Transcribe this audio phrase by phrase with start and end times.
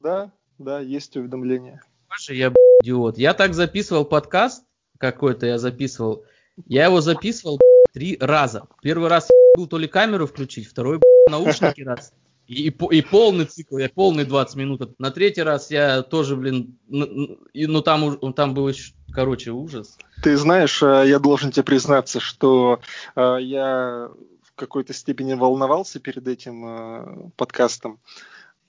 [0.00, 1.82] Да, да, есть уведомления.
[2.08, 2.52] Боже, я
[2.82, 3.18] идиот.
[3.18, 4.64] Я так записывал подкаст
[4.98, 6.24] какой-то, я записывал.
[6.66, 7.58] Я его записывал
[7.92, 8.66] три раза.
[8.82, 12.12] Первый раз был то ли камеру включить, второй наушники раз.
[12.46, 14.98] И, и, и полный цикл, я полный 20 минут.
[15.00, 19.98] На третий раз я тоже, блин, ну, ну там, там был еще, короче, ужас.
[20.22, 22.80] Ты знаешь, э, я должен тебе признаться, что
[23.16, 24.10] э, я
[24.44, 27.98] в какой-то степени волновался перед этим э, подкастом.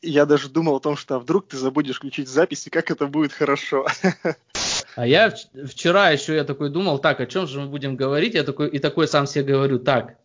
[0.01, 3.07] Я даже думал о том, что а вдруг ты забудешь включить запись, и как это
[3.07, 3.87] будет хорошо.
[4.95, 5.31] А я
[5.67, 8.33] вчера еще я такой думал, так, о чем же мы будем говорить?
[8.33, 10.17] Я такой и такой сам себе говорю, так,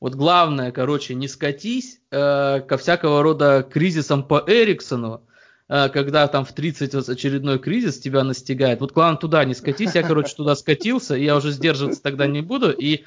[0.00, 5.22] вот главное, короче, не скатись э, ко всякого рода кризисам по Эриксону,
[5.68, 8.80] э, когда там в 30 очередной кризис тебя настигает.
[8.80, 9.94] Вот главное туда не скатись.
[9.94, 12.70] Я, короче, туда скатился, и я уже сдерживаться тогда не буду.
[12.70, 13.04] И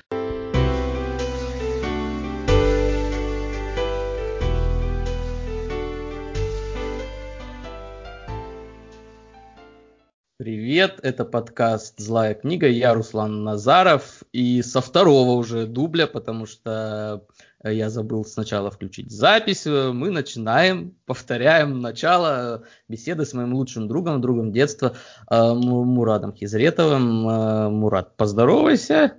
[10.74, 17.28] Привет, это подкаст «Злая книга», я Руслан Назаров, и со второго уже дубля, потому что
[17.64, 24.52] я забыл сначала включить запись, мы начинаем, повторяем начало беседы с моим лучшим другом, другом
[24.52, 24.96] детства
[25.30, 27.30] э, Мурадом Хизретовым.
[27.30, 29.18] Э, Мурад, поздоровайся.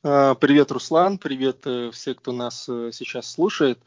[0.00, 3.80] Привет, Руслан, привет э, все, кто нас сейчас слушает.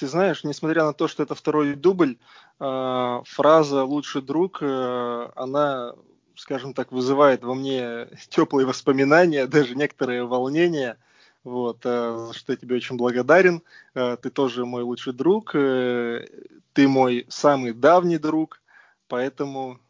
[0.00, 2.16] Ты знаешь, несмотря на то, что это второй дубль,
[2.58, 5.94] а, фраза «лучший друг», э, она,
[6.36, 10.96] скажем так, вызывает во мне теплые воспоминания, даже некоторые волнения.
[11.44, 13.62] Вот, э, за что я тебе очень благодарен.
[13.94, 18.62] Э, ты тоже мой лучший друг, ты мой самый давний друг,
[19.06, 19.80] поэтому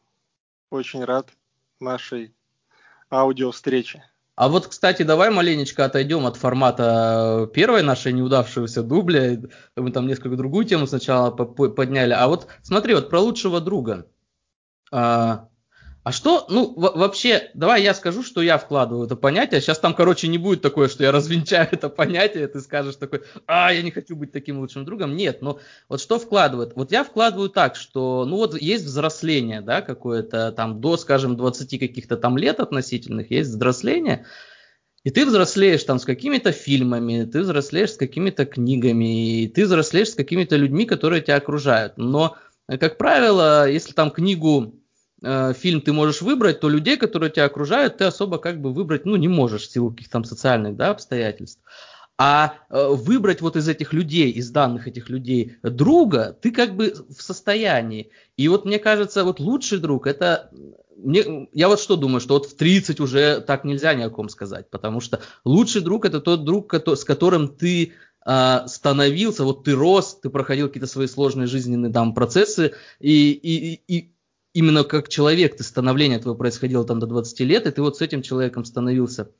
[0.70, 1.30] очень рад
[1.78, 2.34] нашей
[3.12, 4.09] аудиовстрече.
[4.40, 9.38] А вот, кстати, давай маленечко отойдем от формата первой нашей неудавшегося дубля.
[9.76, 12.14] Мы там несколько другую тему сначала подняли.
[12.14, 14.06] А вот смотри, вот про лучшего друга.
[14.90, 15.49] А,
[16.10, 19.60] а что, ну, вообще, давай я скажу, что я вкладываю это понятие.
[19.60, 23.72] Сейчас там, короче, не будет такое, что я развенчаю это понятие, ты скажешь такой, а,
[23.72, 25.14] я не хочу быть таким лучшим другом.
[25.14, 26.72] Нет, но вот что вкладывает?
[26.74, 31.78] Вот я вкладываю так, что, ну, вот есть взросление, да, какое-то там до, скажем, 20
[31.78, 34.26] каких-то там лет относительных, есть взросление,
[35.04, 40.10] и ты взрослеешь там с какими-то фильмами, ты взрослеешь с какими-то книгами, и ты взрослеешь
[40.10, 41.98] с какими-то людьми, которые тебя окружают.
[41.98, 44.74] Но, как правило, если там книгу
[45.22, 49.04] э, фильм ты можешь выбрать, то людей, которые тебя окружают, ты особо как бы выбрать,
[49.06, 51.60] ну, не можешь в силу каких-то там социальных, да, обстоятельств.
[52.18, 56.94] А э, выбрать вот из этих людей, из данных этих людей друга, ты как бы
[57.08, 58.10] в состоянии.
[58.36, 60.50] И вот мне кажется, вот лучший друг это
[61.02, 64.28] мне, я вот что думаю, что вот в 30 уже так нельзя ни о ком
[64.28, 67.92] сказать, потому что лучший друг это тот друг, с которым ты
[68.26, 73.80] э, становился, вот ты рос, ты проходил какие-то свои сложные жизненные там процессы, и, и,
[73.88, 74.12] и,
[74.52, 78.00] именно как человек, ты становление твое происходило там до 20 лет, и ты вот с
[78.00, 79.30] этим человеком становился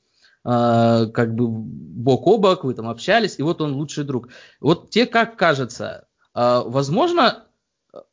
[0.45, 4.29] э, как бы бок о бок, вы там общались, и вот он лучший друг.
[4.61, 7.47] Вот тебе как кажется, э, возможно,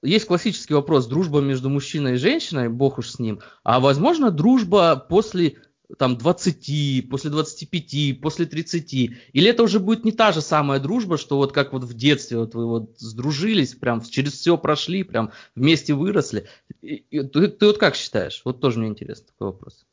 [0.02, 4.96] есть классический вопрос, дружба между мужчиной и женщиной, бог уж с ним, а возможно дружба
[4.96, 5.58] после
[5.98, 8.94] там 20, после 25, после 30.
[8.94, 12.38] Или это уже будет не та же самая дружба, что вот как вот в детстве
[12.38, 16.48] вот вы вот сдружились, прям через все прошли, прям вместе выросли.
[16.82, 18.42] И, и, ты, ты вот как считаешь?
[18.44, 19.86] Вот тоже мне интересно такой вопрос.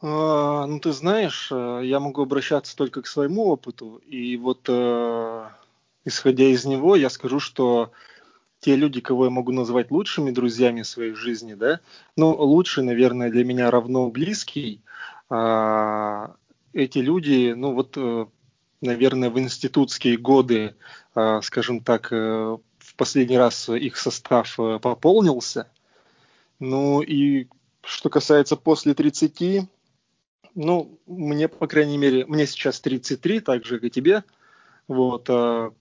[0.00, 4.00] А, ну, ты знаешь, э, я могу обращаться только к своему опыту.
[4.06, 5.48] И вот э,
[6.04, 7.92] исходя из него, я скажу, что
[8.62, 11.80] те люди, кого я могу назвать лучшими друзьями своей жизни, да,
[12.16, 14.80] ну, лучший, наверное, для меня равно близкий,
[15.28, 16.36] а,
[16.72, 18.26] эти люди, ну, вот, э,
[18.80, 20.76] наверное, в институтские годы,
[21.12, 22.16] а, скажем так, э,
[22.78, 25.68] в последний раз их состав э, пополнился,
[26.60, 27.48] ну, и
[27.82, 29.68] что касается после 30,
[30.54, 34.22] ну, мне, по крайней мере, мне сейчас 33, так же, как и тебе,
[34.86, 35.72] вот, а,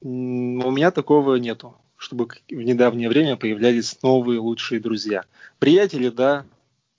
[0.00, 5.24] у меня такого нету чтобы в недавнее время появлялись новые лучшие друзья.
[5.58, 6.44] Приятели, да,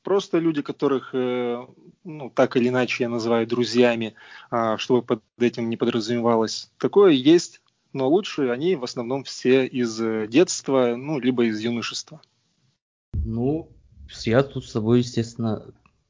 [0.04, 1.63] просто люди, которых, э,
[2.04, 4.16] ну, так или иначе я называю друзьями,
[4.50, 6.72] а, чтобы под этим не подразумевалось.
[6.80, 7.62] Такое есть,
[7.94, 12.19] но лучшие они в основном все из э, детства, ну, либо из юношества.
[13.13, 13.69] Ну,
[14.24, 15.63] я тут с тобой, естественно,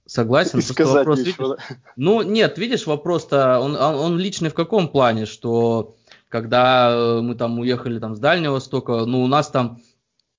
[0.06, 0.62] согласен.
[0.62, 1.76] сказать вопрос, ничего, видишь, да?
[1.98, 5.96] Ну, нет, видишь, вопрос-то, он, он, он личный в каком плане, что
[6.30, 9.80] когда э, мы там уехали там с Дальнего Востока, ну, у нас там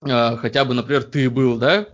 [0.05, 1.87] э, хотя бы, например, ты был, да,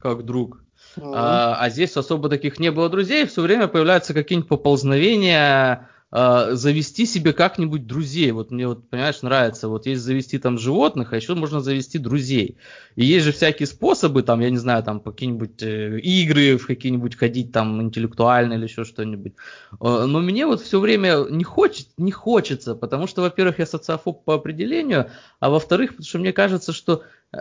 [0.00, 0.62] как друг,
[1.00, 7.06] а, а здесь особо таких не было друзей, все время появляются какие-нибудь поползновения, э, завести
[7.06, 8.30] себе как-нибудь друзей.
[8.32, 12.56] Вот мне вот, понимаешь, нравится, вот есть завести там животных, а еще можно завести друзей.
[12.96, 17.16] И есть же всякие способы, там, я не знаю, там, какие-нибудь э, игры в какие-нибудь
[17.16, 19.34] ходить, там, интеллектуальные или еще что-нибудь.
[19.80, 24.24] Э, но мне вот все время не, хочет, не хочется, потому что, во-первых, я социофоб
[24.24, 25.10] по определению,
[25.40, 27.02] а во-вторых, потому что мне кажется, что
[27.32, 27.38] э,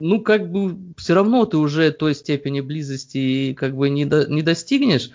[0.00, 4.42] ну, как бы, все равно ты уже той степени близости как бы не, до, не
[4.42, 5.10] достигнешь,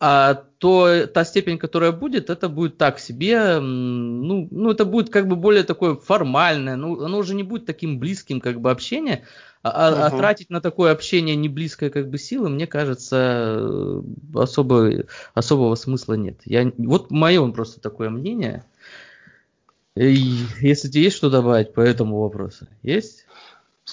[0.00, 5.28] а то та степень, которая будет, это будет так себе, ну, ну, это будет как
[5.28, 9.24] бы более такое формальное, ну, оно уже не будет таким близким как бы общение,
[9.62, 10.02] а, угу.
[10.02, 14.02] а тратить на такое общение не близкое как бы силы, мне кажется,
[14.34, 16.40] особо, особого смысла нет.
[16.44, 18.64] Я, вот мое просто такое мнение.
[19.96, 22.66] И если тебе есть что добавить по этому вопросу?
[22.82, 23.23] Есть?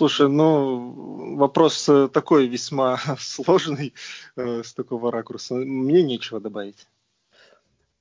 [0.02, 3.94] Слушай, ну, вопрос э, такой весьма сложный
[4.36, 5.54] э, с такого ракурса.
[5.54, 6.88] Мне нечего добавить.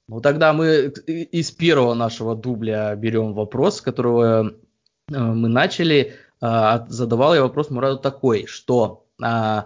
[0.09, 4.53] Ну, тогда мы из первого нашего дубля берем вопрос, с которого э,
[5.13, 6.15] мы начали.
[6.41, 9.65] Э, задавал я вопрос Мураду такой, что э,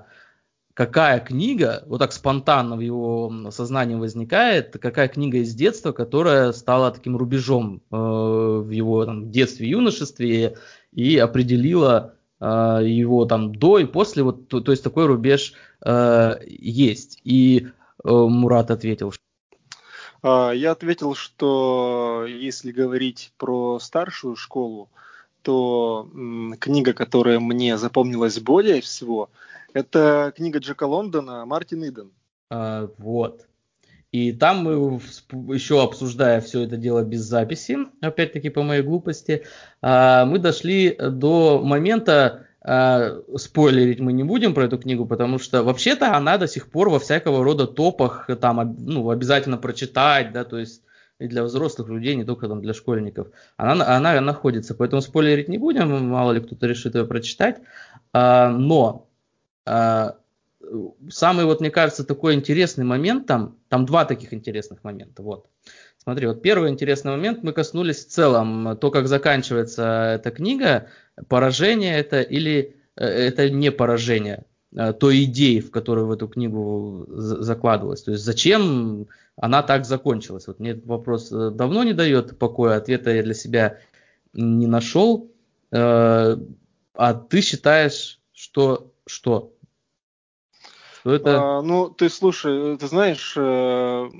[0.74, 6.90] какая книга, вот так спонтанно в его сознании возникает, какая книга из детства, которая стала
[6.90, 10.56] таким рубежом в его там, детстве, юношестве
[10.90, 12.13] и определила
[12.46, 15.54] его там до и после, вот, то, то есть такой рубеж
[15.84, 17.20] э, есть.
[17.24, 19.12] И э, Мурат ответил.
[20.22, 24.88] А, я ответил, что если говорить про старшую школу,
[25.42, 29.28] то м, книга, которая мне запомнилась более всего,
[29.74, 32.10] это книга Джека Лондона «Мартин Иден».
[32.50, 33.46] А, вот.
[34.14, 35.00] И там мы
[35.52, 39.42] еще обсуждая все это дело без записи, опять-таки по моей глупости,
[39.82, 45.64] а, мы дошли до момента, а, спойлерить мы не будем про эту книгу, потому что
[45.64, 50.60] вообще-то она до сих пор во всякого рода топах, там, ну, обязательно прочитать, да, то
[50.60, 50.82] есть
[51.18, 53.26] и для взрослых людей, не только там для школьников.
[53.56, 57.62] Она, она находится, поэтому спойлерить не будем, мало ли кто-то решит ее прочитать.
[58.12, 59.08] А, но
[61.08, 65.46] самый вот, мне кажется, такой интересный момент там, там два таких интересных момента, вот.
[66.04, 70.88] Смотри, вот первый интересный момент, мы коснулись в целом, то, как заканчивается эта книга,
[71.28, 74.44] поражение это или э, это не поражение
[74.76, 78.02] э, той идеи, в которую в эту книгу закладывалась.
[78.02, 79.06] То есть зачем
[79.36, 80.46] она так закончилась?
[80.46, 83.78] Вот мне этот вопрос э, давно не дает покоя, ответа я для себя
[84.34, 85.30] не нашел.
[85.70, 89.53] А ты считаешь, что что?
[91.04, 91.58] Это?
[91.58, 94.10] А, ну, ты слушай, ты знаешь, э,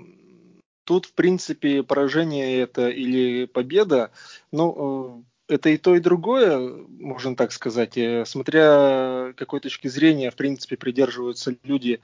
[0.84, 4.10] тут, в принципе, поражение это или победа,
[4.52, 6.58] ну, э, это и то, и другое,
[6.88, 7.96] можно так сказать.
[7.96, 12.00] Э, смотря какой точки зрения, в принципе, придерживаются люди,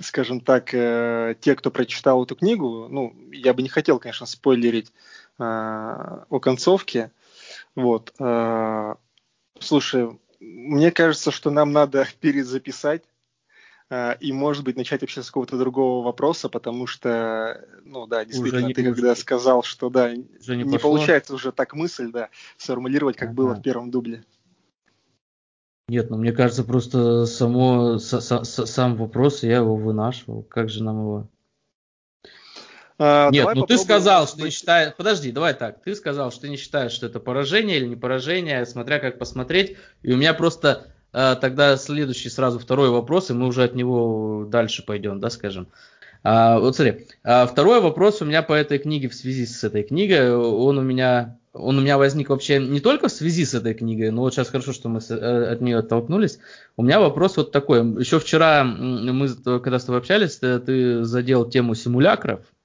[0.00, 4.92] скажем так, те, кто прочитал эту книгу, ну, я бы не хотел, конечно, спойлерить
[5.38, 7.12] о концовке.
[7.76, 8.12] Вот.
[9.60, 13.02] Слушай, мне кажется, что нам надо перезаписать
[13.90, 18.72] э, и, может быть, начать вообще с какого-то другого вопроса, потому что, ну да, действительно,
[18.72, 23.28] ты когда сказал, что да, уже не, не получается уже так мысль, да, сформулировать, как
[23.28, 23.36] ага.
[23.36, 24.24] было в первом дубле.
[25.88, 30.42] Нет, ну мне кажется, просто само, с, с, сам вопрос, я его вынашивал.
[30.42, 31.28] Как же нам его
[32.98, 34.94] а, Нет, ну ты сказал, что не считаешь...
[34.96, 35.82] Подожди, давай так.
[35.82, 39.76] Ты сказал, что ты не считаешь, что это поражение или не поражение, смотря как посмотреть.
[40.02, 44.46] И у меня просто э, тогда следующий сразу второй вопрос, и мы уже от него
[44.48, 45.68] дальше пойдем, да, скажем.
[46.22, 49.82] А, вот смотри, а, второй вопрос у меня по этой книге в связи с этой
[49.84, 53.74] книгой, он у меня он у меня возник вообще не только в связи с этой
[53.74, 56.38] книгой, но вот сейчас хорошо, что мы э, от нее оттолкнулись.
[56.76, 57.80] У меня вопрос вот такой.
[58.00, 62.55] Еще вчера мы, когда с тобой общались, ты, ты задел тему симулякров, а,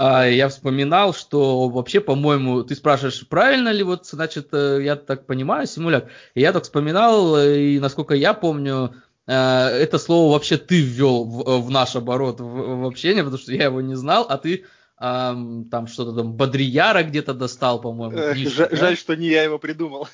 [0.00, 5.66] я вспоминал, что вообще, по-моему, ты спрашиваешь, правильно ли вот, значит, э, я так понимаю,
[5.66, 6.06] симуляк.
[6.34, 8.94] И я так вспоминал, э, и насколько я помню,
[9.26, 13.52] э, это слово вообще ты ввел в, в наш оборот в, в общение, потому что
[13.52, 14.64] я его не знал, а ты
[15.00, 18.32] Um, там что-то там Бодрияра где-то достал, по-моему.
[18.32, 18.76] Книжку, жаль, да?
[18.76, 20.08] жаль, что не я его придумал.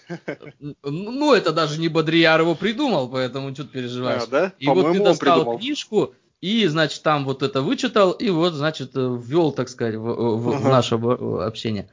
[0.82, 4.24] Ну, это даже не Бодрияр его придумал, поэтому что ты переживаешь.
[4.24, 4.52] А, да?
[4.58, 6.14] И вот ты достал книжку,
[6.44, 10.58] и, значит, там вот это вычитал, и вот, значит, ввел, так сказать, в, в, ага.
[10.58, 11.88] в наше общение.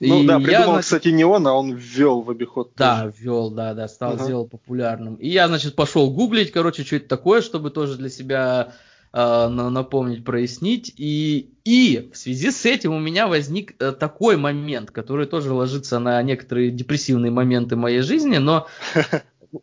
[0.00, 2.72] Ну и да, придумал, я, значит, кстати, не он, а он ввел в обиход.
[2.76, 3.14] Да, тоже.
[3.16, 4.24] ввел, да, да, стал, ага.
[4.24, 5.14] сделал популярным.
[5.14, 8.72] И я, значит, пошел гуглить, короче, что это такое, чтобы тоже для себя
[9.12, 10.92] э, напомнить, прояснить.
[10.96, 16.00] И, и в связи с этим у меня возник э, такой момент, который тоже ложится
[16.00, 18.66] на некоторые депрессивные моменты моей жизни, но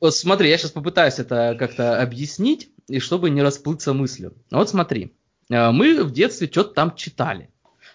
[0.09, 2.69] Смотри, я сейчас попытаюсь это как-то объяснить.
[2.87, 4.33] И чтобы не расплыться мыслью.
[4.51, 5.13] Вот смотри,
[5.49, 7.49] э, мы в детстве что-то там читали.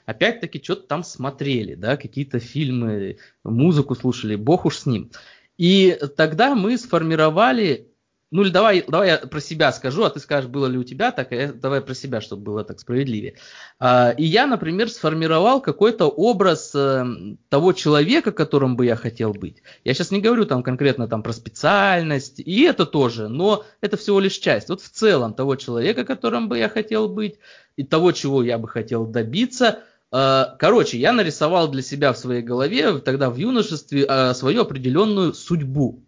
[0.06, 5.10] Опять-таки что-то там смотрели, да, какие-то фильмы, музыку слушали, бог уж с ним.
[5.58, 7.88] И тогда мы сформировали
[8.30, 11.12] ну или давай, давай я про себя скажу, а ты скажешь, было ли у тебя
[11.12, 13.36] так, а я, давай про себя, чтобы было так справедливее.
[13.78, 17.06] А, и я, например, сформировал какой-то образ а,
[17.48, 19.62] того человека, которым бы я хотел быть.
[19.82, 24.20] Я сейчас не говорю там конкретно там про специальность, и это тоже, но это всего
[24.20, 24.68] лишь часть.
[24.68, 27.38] Вот в целом того человека, которым бы я хотел быть,
[27.76, 29.80] и того, чего я бы хотел добиться.
[30.10, 35.32] А, короче, я нарисовал для себя в своей голове тогда в юношестве а, свою определенную
[35.32, 36.04] судьбу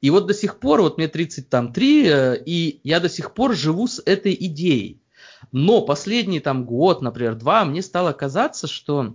[0.00, 3.86] и вот до сих пор, вот мне 33, э, и я до сих пор живу
[3.86, 5.00] с этой идеей.
[5.52, 9.14] Но последний там год, например, два, мне стало казаться, что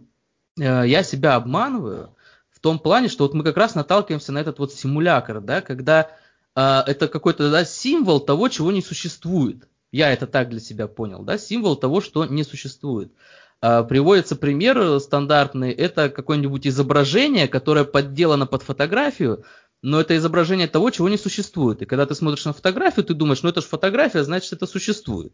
[0.60, 2.16] э, я себя обманываю
[2.52, 6.12] в том плане, что вот мы как раз наталкиваемся на этот вот симулятор, да, когда
[6.56, 9.68] э, это какой-то да, символ того, чего не существует.
[9.92, 13.12] Я это так для себя понял, да, символ того, что не существует.
[13.62, 19.44] Э, приводится пример стандартный, это какое-нибудь изображение, которое подделано под фотографию,
[19.86, 21.84] но это изображение того, чего не существует.
[21.84, 25.34] И когда ты смотришь на фотографию, ты думаешь, ну это же фотография, значит это существует.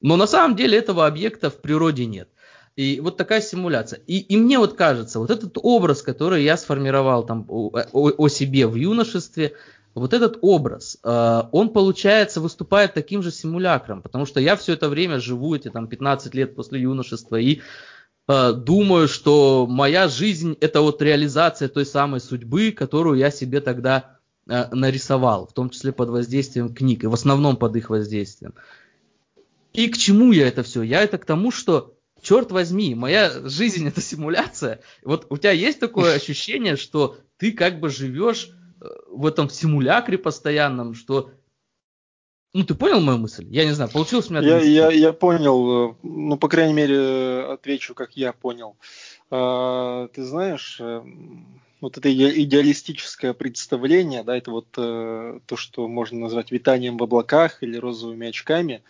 [0.00, 2.28] Но на самом деле этого объекта в природе нет.
[2.76, 4.00] И вот такая симуляция.
[4.06, 8.28] И, и мне вот кажется, вот этот образ, который я сформировал там о, о, о
[8.28, 9.54] себе в юношестве,
[9.94, 14.88] вот этот образ, э, он, получается, выступает таким же симулякром, потому что я все это
[14.88, 17.60] время живу, эти там 15 лет после юношества, и
[18.52, 24.66] думаю, что моя жизнь это вот реализация той самой судьбы, которую я себе тогда э,
[24.74, 28.54] нарисовал, в том числе под воздействием книг, и в основном под их воздействием.
[29.72, 30.82] И к чему я это все?
[30.82, 34.80] Я это к тому, что, черт возьми, моя жизнь это симуляция.
[35.04, 40.18] Вот у тебя есть такое ощущение, что ты как бы живешь э, в этом симулякре
[40.18, 41.30] постоянном, что
[42.54, 43.46] ну, ты понял мою мысль?
[43.50, 44.46] Я не знаю, получилось у меня...
[44.46, 48.76] Я, я, я понял, ну, по крайней мере, отвечу, как я понял.
[49.30, 51.02] А, ты знаешь, э,
[51.80, 57.62] вот это идеалистическое представление, да, это вот э, то, что можно назвать витанием в облаках
[57.62, 58.82] или розовыми очками,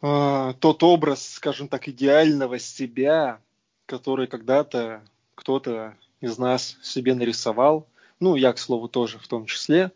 [0.00, 3.40] а, тот образ, скажем так, идеального себя,
[3.86, 5.02] который когда-то
[5.34, 7.88] кто-то из нас себе нарисовал,
[8.20, 9.90] ну, я, к слову, тоже в том числе,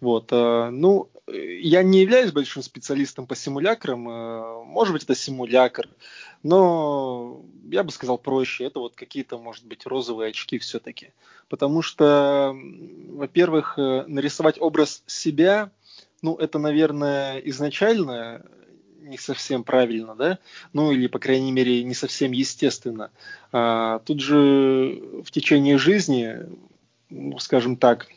[0.00, 5.88] вот, э, ну, я не являюсь большим специалистом по симулякрам, э, может быть, это симулякр,
[6.42, 11.12] но я бы сказал проще, это вот какие-то, может быть, розовые очки все-таки.
[11.48, 12.54] Потому что,
[13.08, 15.70] во-первых, э, нарисовать образ себя,
[16.22, 18.44] ну, это, наверное, изначально
[19.00, 20.38] не совсем правильно, да,
[20.72, 23.10] ну или, по крайней мере, не совсем естественно.
[23.52, 26.40] А, тут же в течение жизни,
[27.08, 28.08] ну, скажем так,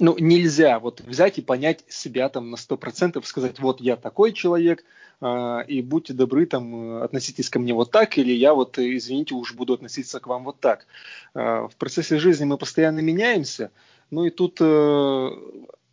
[0.00, 4.84] ну, нельзя вот взять и понять себя там на 100%, сказать, вот я такой человек,
[5.20, 9.54] э, и будьте добры, там, относитесь ко мне вот так, или я вот, извините, уж
[9.54, 10.86] буду относиться к вам вот так.
[11.34, 13.70] Э, в процессе жизни мы постоянно меняемся,
[14.10, 15.30] ну и тут э,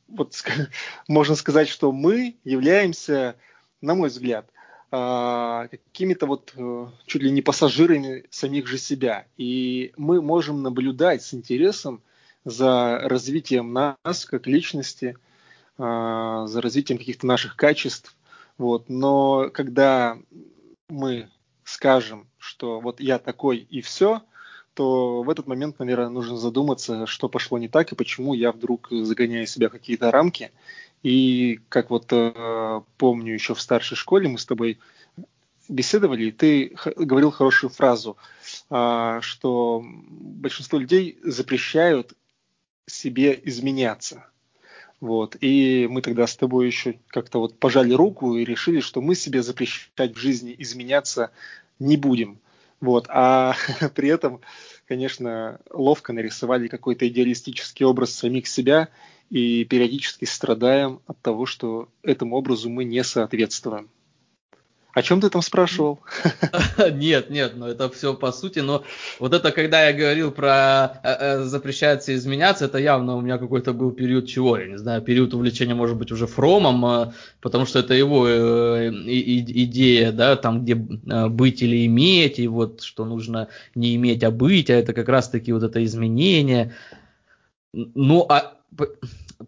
[0.08, 0.44] вот
[1.08, 3.36] можно сказать, что мы являемся,
[3.82, 4.50] на мой взгляд,
[4.92, 6.54] какими-то вот
[7.06, 9.26] чуть ли не пассажирами самих же себя.
[9.36, 12.02] И мы можем наблюдать с интересом,
[12.46, 15.18] за развитием нас как личности,
[15.78, 18.16] а, за развитием каких-то наших качеств.
[18.58, 18.88] Вот.
[18.88, 20.18] Но когда
[20.88, 21.30] мы
[21.64, 24.22] скажем, что вот я такой и все,
[24.76, 28.88] то в этот момент, наверное, нужно задуматься, что пошло не так и почему я вдруг
[28.92, 30.52] загоняю себя в какие-то рамки.
[31.02, 34.80] И как вот э, помню еще в старшей школе мы с тобой
[35.70, 38.18] беседовали, и ты говорил хорошую фразу,
[38.70, 42.14] э, что большинство людей запрещают
[42.88, 44.26] себе изменяться.
[45.02, 45.38] Вот.
[45.42, 49.44] И мы тогда с тобой еще как-то вот пожали руку и решили, что мы себе
[49.44, 51.32] запрещать в жизни изменяться
[51.80, 52.40] не будем.
[52.80, 53.06] Вот.
[53.10, 53.56] А
[53.96, 54.42] при этом,
[54.88, 58.90] конечно, ловко нарисовали какой-то идеалистический образ самих себя
[59.30, 63.90] и периодически страдаем от того, что этому образу мы не соответствуем.
[64.96, 66.00] О чем ты там спрашивал?
[66.94, 68.86] Нет, нет, ну это все по сути, но
[69.20, 73.74] вот это, когда я говорил про э, э, запрещается изменяться, это явно у меня какой-то
[73.74, 77.12] был период чего, я не знаю, период увлечения может быть уже Фромом, э,
[77.42, 82.48] потому что это его э, и, идея, да, там где э, быть или иметь, и
[82.48, 86.74] вот что нужно не иметь, а быть, а это как раз таки вот это изменение.
[87.74, 88.56] Ну, а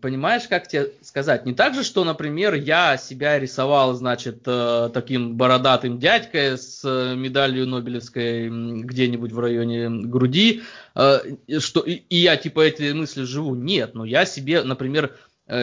[0.01, 1.45] понимаешь, как тебе сказать?
[1.45, 7.15] Не так же, что, например, я себя рисовал, значит, э, таким бородатым дядькой с э,
[7.15, 10.63] медалью Нобелевской где-нибудь в районе груди,
[10.95, 11.19] э,
[11.59, 13.55] что и, я типа эти мысли живу.
[13.55, 15.15] Нет, но я себе, например,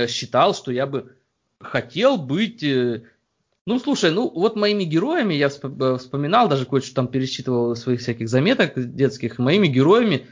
[0.09, 1.13] считал, что я бы
[1.61, 2.65] хотел быть...
[3.67, 8.73] Ну, слушай, ну вот моими героями, я вспоминал, даже кое-что там пересчитывал своих всяких заметок
[8.77, 10.27] детских, моими героями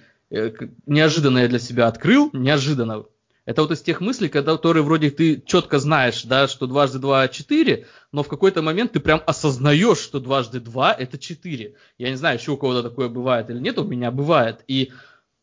[0.87, 3.05] неожиданно я для себя открыл, неожиданно.
[3.45, 7.27] Это вот из тех мыслей, когда, которые вроде ты четко знаешь, да, что дважды два
[7.27, 11.75] четыре, но в какой-то момент ты прям осознаешь, что дважды два это четыре.
[11.99, 14.63] Я не знаю, еще у кого-то такое бывает или нет, у меня бывает.
[14.69, 14.93] И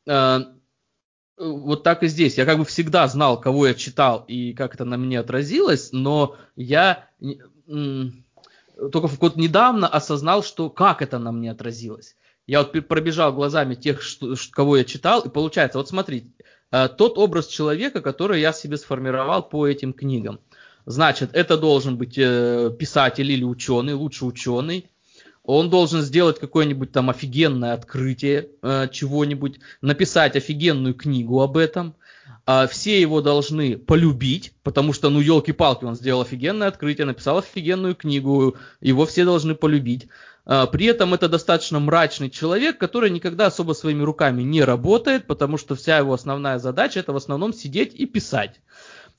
[0.07, 0.39] э,
[1.37, 2.37] вот так и здесь.
[2.37, 6.37] Я как бы всегда знал, кого я читал и как это на мне отразилось, но
[6.55, 7.09] я
[7.67, 12.15] только вот недавно осознал, что как это на мне отразилось.
[12.47, 16.31] Я вот пробежал глазами тех, что, кого я читал, и получается, вот смотрите,
[16.69, 20.39] тот образ человека, который я себе сформировал по этим книгам.
[20.89, 24.89] Значит, это должен быть э, писатель или ученый, лучше ученый,
[25.43, 31.95] он должен сделать какое-нибудь там офигенное открытие э, чего-нибудь, написать офигенную книгу об этом.
[32.47, 37.95] Э, все его должны полюбить, потому что, ну, елки-палки, он сделал офигенное открытие, написал офигенную
[37.95, 40.07] книгу, его все должны полюбить.
[40.49, 45.57] Э, при этом это достаточно мрачный человек, который никогда особо своими руками не работает, потому
[45.57, 48.59] что вся его основная задача это в основном сидеть и писать.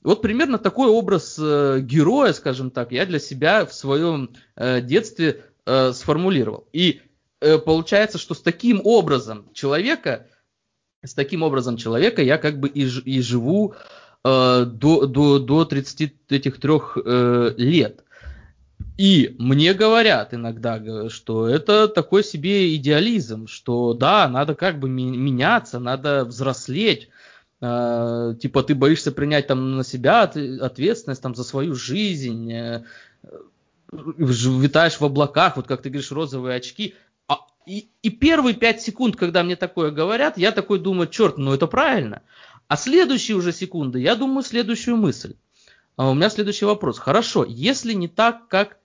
[0.03, 5.45] Вот примерно такой образ э, героя, скажем так, я для себя в своем э, детстве
[5.65, 6.67] э, сформулировал.
[6.73, 7.01] И
[7.65, 10.27] получается, что с таким образом человека,
[11.03, 12.85] с таким образом человека я как бы и,
[13.19, 13.73] живу
[14.23, 16.43] до, до, до 33
[17.03, 18.03] э, лет.
[18.97, 25.79] И мне говорят иногда, что это такой себе идеализм, что да, надо как бы меняться,
[25.79, 27.09] надо взрослеть,
[27.63, 32.83] Uh, типа ты боишься принять там на себя ответственность там за свою жизнь, э,
[33.91, 36.95] витаешь в облаках, вот как ты говоришь, розовые очки.
[37.27, 41.53] А, и, и первые пять секунд, когда мне такое говорят, я такой думаю, черт, ну
[41.53, 42.21] это правильно.
[42.67, 45.35] А следующие уже секунды, я думаю следующую мысль.
[45.97, 46.99] А у меня следующий вопрос.
[46.99, 48.77] Хорошо, если не так, как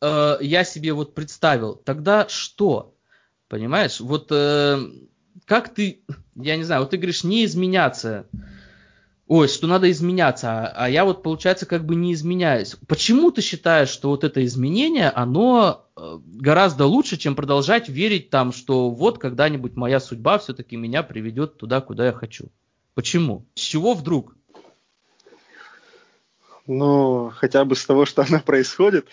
[0.00, 2.94] э, я себе вот представил, тогда что?
[3.48, 4.00] Понимаешь?
[4.00, 4.78] Вот э,
[5.44, 6.02] как ты,
[6.34, 8.26] я не знаю, вот ты говоришь не изменяться
[9.28, 12.76] ой, что надо изменяться, а, а я вот, получается, как бы не изменяюсь.
[12.88, 18.52] Почему ты считаешь, что вот это изменение, оно э, гораздо лучше, чем продолжать верить там,
[18.52, 22.48] что вот когда-нибудь моя судьба все-таки меня приведет туда, куда я хочу?
[22.94, 23.46] Почему?
[23.54, 24.34] С чего вдруг?
[26.66, 29.06] Ну, хотя бы с того, что она происходит.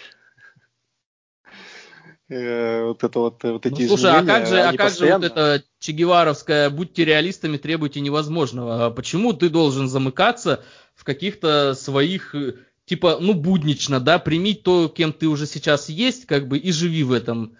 [2.27, 5.23] Э, вот это вот, вот эти ну, слушай, а как же, а как постоянно...
[5.23, 8.85] же вот это чегеваровское «будьте реалистами, требуйте невозможного».
[8.85, 10.63] А почему ты должен замыкаться
[10.95, 16.25] в каких-то своих, э, типа, ну, буднично, да, прими то, кем ты уже сейчас есть,
[16.25, 17.57] как бы, и живи в этом.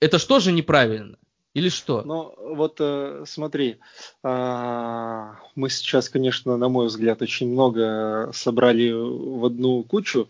[0.00, 1.16] Это что же неправильно?
[1.54, 2.02] Или что?
[2.02, 3.78] Ну, вот э, смотри,
[4.22, 10.28] а, мы сейчас, конечно, на мой взгляд, очень много собрали в одну кучу,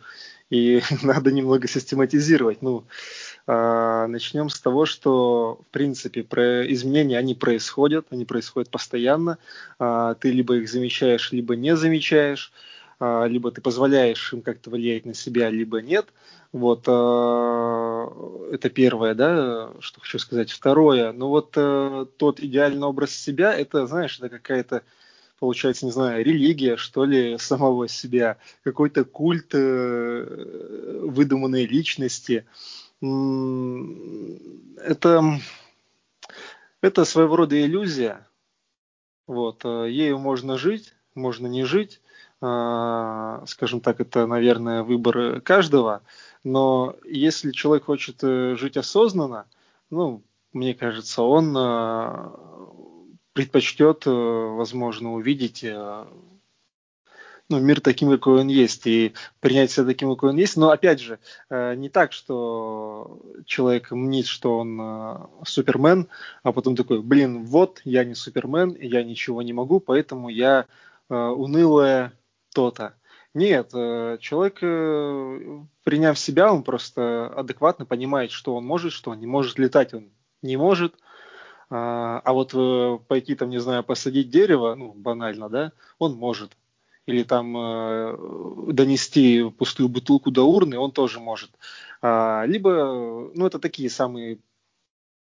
[0.51, 2.63] и надо немного систематизировать.
[2.63, 2.83] Ну, а,
[3.47, 9.39] начнем с того, что, в принципе, про изменения, они происходят, они происходят постоянно.
[9.79, 12.53] А, ты либо их замечаешь, либо не замечаешь,
[13.01, 16.07] а, либо ты позволяешь им как-то влиять на себя, либо нет.
[16.53, 20.51] Вот это первое, да, что хочу сказать.
[20.51, 24.83] Второе, ну вот э, тот идеальный образ себя, это, знаешь, это какая-то
[25.41, 32.45] получается, не знаю, религия, что ли, самого себя, какой-то культ э, выдуманной личности
[33.03, 33.09] это,
[36.83, 38.27] это своего рода иллюзия.
[39.27, 42.01] Вот, э, ею можно жить, можно не жить.
[42.43, 46.03] А, скажем так, это, наверное, выбор каждого.
[46.43, 49.47] Но если человек хочет э, жить осознанно,
[49.89, 52.31] ну, мне кажется, он э,
[53.35, 55.65] предпочтет, возможно, увидеть
[57.51, 60.57] ну, мир таким, какой он есть, и принять себя таким, какой он есть.
[60.57, 61.19] Но опять же,
[61.51, 66.07] э, не так, что человек мнит, что он э, супермен,
[66.45, 70.67] а потом такой, блин, вот, я не супермен, я ничего не могу, поэтому я
[71.09, 72.13] э, унылая
[72.55, 72.95] то-то.
[73.35, 74.59] Нет, человек,
[75.85, 80.11] приняв себя, он просто адекватно понимает, что он может, что он не может летать, он
[80.43, 80.97] не может.
[81.71, 86.57] А вот пойти там, не знаю, посадить дерево, ну, банально, да, он может
[87.11, 91.51] или там э, донести пустую бутылку до урны, он тоже может.
[92.03, 94.39] А, либо, ну это такие самые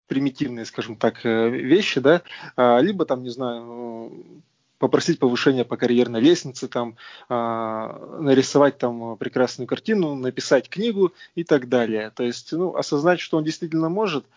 [0.07, 2.23] примитивные, скажем так, э, вещи, да,
[2.57, 4.43] а, либо там, не знаю,
[4.79, 6.97] попросить повышения по карьерной лестнице, там,
[7.29, 12.11] а, нарисовать там прекрасную картину, написать книгу и так далее.
[12.11, 14.25] То есть, ну, осознать, что он действительно может–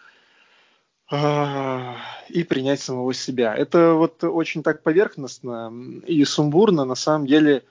[1.12, 3.54] и принять самого себя.
[3.56, 5.72] Это вот очень так поверхностно
[6.08, 7.64] и сумбурно, на самом деле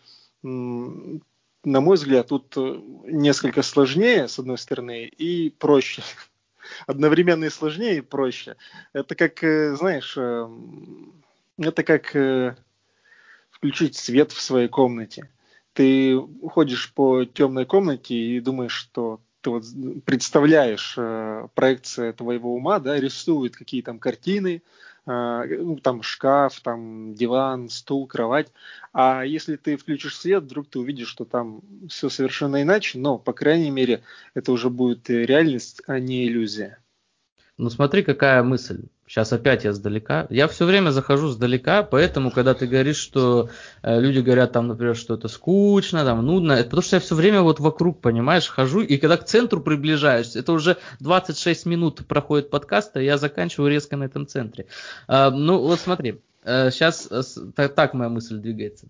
[1.65, 6.03] на мой взгляд, тут э, несколько сложнее, с одной стороны, и проще.
[6.87, 8.57] Одновременно и сложнее, и проще.
[8.93, 11.23] Это как, э, знаешь, эм,
[11.59, 12.57] это как э,
[13.51, 15.31] включить свет в своей комнате.
[15.73, 19.65] Ты ходишь по темной комнате и думаешь, что ты вот
[20.05, 24.63] представляешь э, проекция твоего ума, да, рисует какие там картины,
[25.07, 28.49] э, ну, там шкаф, там диван, стул, кровать.
[28.93, 33.33] А если ты включишь свет, вдруг ты увидишь, что там все совершенно иначе, но, по
[33.33, 34.03] крайней мере,
[34.35, 36.79] это уже будет реальность, а не иллюзия.
[37.59, 38.85] Ну смотри, какая мысль.
[39.13, 40.27] Сейчас опять я сдалека.
[40.31, 43.51] Я все время захожу сдалека, поэтому, когда ты говоришь, что
[43.83, 47.15] э, люди говорят там, например, что это скучно, там, нудно, это потому что я все
[47.15, 52.49] время вот вокруг, понимаешь, хожу, и когда к центру приближаюсь, это уже 26 минут проходит
[52.49, 54.65] подкаст, а я заканчиваю резко на этом центре.
[55.09, 57.21] Э, ну вот смотри, э, сейчас э,
[57.55, 58.87] так, так моя мысль двигается.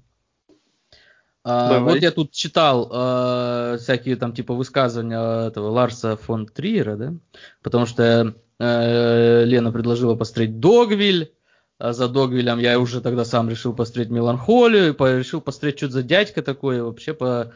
[1.43, 7.15] А, вот я тут читал э, всякие там типа высказывания этого Ларса фон Триера, да,
[7.61, 11.33] потому что Лена предложила построить Догвиль.
[11.79, 14.95] А за Догвилем я уже тогда сам решил построить Меланхолию.
[14.99, 16.81] Решил построить что-то за дядька такой.
[16.81, 17.53] Вообще по...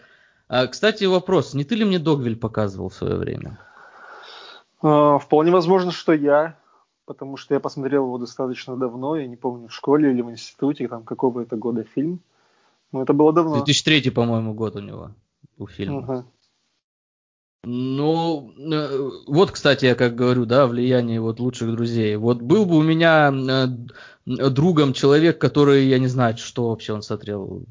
[0.48, 1.54] А, кстати, вопрос.
[1.54, 3.58] Не ты ли мне Догвиль показывал в свое время?
[4.82, 6.56] А, вполне возможно, что я.
[7.04, 9.16] Потому что я посмотрел его достаточно давно.
[9.16, 10.88] Я не помню, в школе или в институте.
[10.88, 12.18] Там какого это года фильм.
[12.90, 13.54] Но это было давно.
[13.56, 15.12] 2003, по-моему, год у него.
[15.58, 16.02] У фильма.
[16.02, 16.24] Ага.
[17.64, 22.14] Ну, э, вот, кстати, я как говорю, да, влияние вот лучших друзей.
[22.14, 23.66] Вот был бы у меня э,
[24.24, 27.64] другом человек, который, я не знаю, что вообще он смотрел.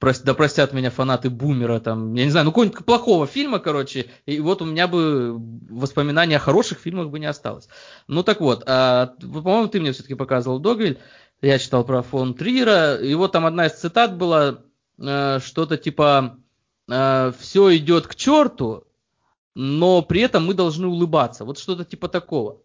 [0.00, 4.06] Прост, да простят меня фанаты Бумера, там, я не знаю, ну какого-нибудь плохого фильма, короче,
[4.24, 5.36] и вот у меня бы
[5.68, 7.68] воспоминаний о хороших фильмах бы не осталось.
[8.08, 10.98] Ну так вот, а, по-моему, ты мне все-таки показывал Догвиль,
[11.42, 14.62] я читал про фон Трира, и вот там одна из цитат была,
[14.98, 16.38] э, что-то типа
[16.88, 18.86] «все идет к черту»,
[19.54, 21.44] но при этом мы должны улыбаться.
[21.44, 22.62] Вот что-то типа такого.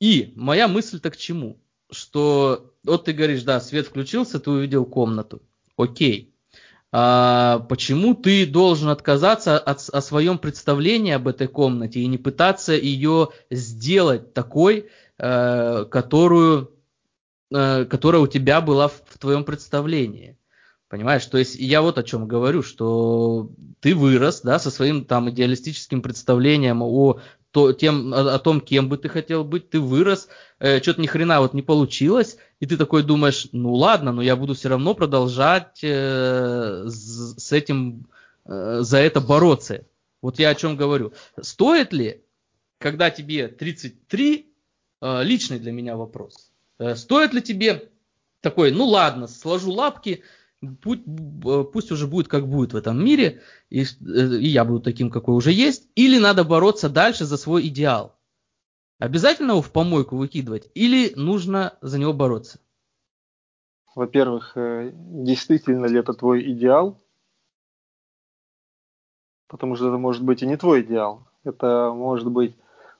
[0.00, 1.60] И моя мысль-то к чему?
[1.90, 5.42] Что вот ты говоришь, да, свет включился, ты увидел комнату.
[5.76, 6.34] Окей.
[6.92, 12.72] А почему ты должен отказаться от, о своем представлении об этой комнате и не пытаться
[12.72, 16.72] ее сделать такой, э, которую,
[17.52, 20.36] э, которая у тебя была в, в твоем представлении?
[20.90, 23.48] Понимаешь, то есть я вот о чем говорю, что
[23.78, 27.20] ты вырос, да, со своим там идеалистическим представлением о,
[27.52, 30.26] то, тем, о, о том, кем бы ты хотел быть, ты вырос,
[30.58, 34.34] э, что-то ни хрена вот не получилось, и ты такой думаешь, ну ладно, но я
[34.34, 38.08] буду все равно продолжать э, с этим,
[38.46, 39.86] э, за это бороться.
[40.20, 41.12] Вот я о чем говорю.
[41.40, 42.24] Стоит ли,
[42.78, 44.52] когда тебе 33,
[45.02, 46.50] э, личный для меня вопрос,
[46.80, 47.90] э, стоит ли тебе
[48.40, 50.24] такой, ну ладно, сложу лапки,
[50.82, 51.02] пусть,
[51.72, 55.52] пусть уже будет как будет в этом мире, и, и я буду таким, какой уже
[55.52, 58.16] есть, или надо бороться дальше за свой идеал.
[58.98, 62.60] Обязательно его в помойку выкидывать, или нужно за него бороться?
[63.94, 67.00] Во-первых, э, действительно ли это твой идеал?
[69.48, 71.26] Потому что это может быть и не твой идеал.
[71.44, 72.54] Это может быть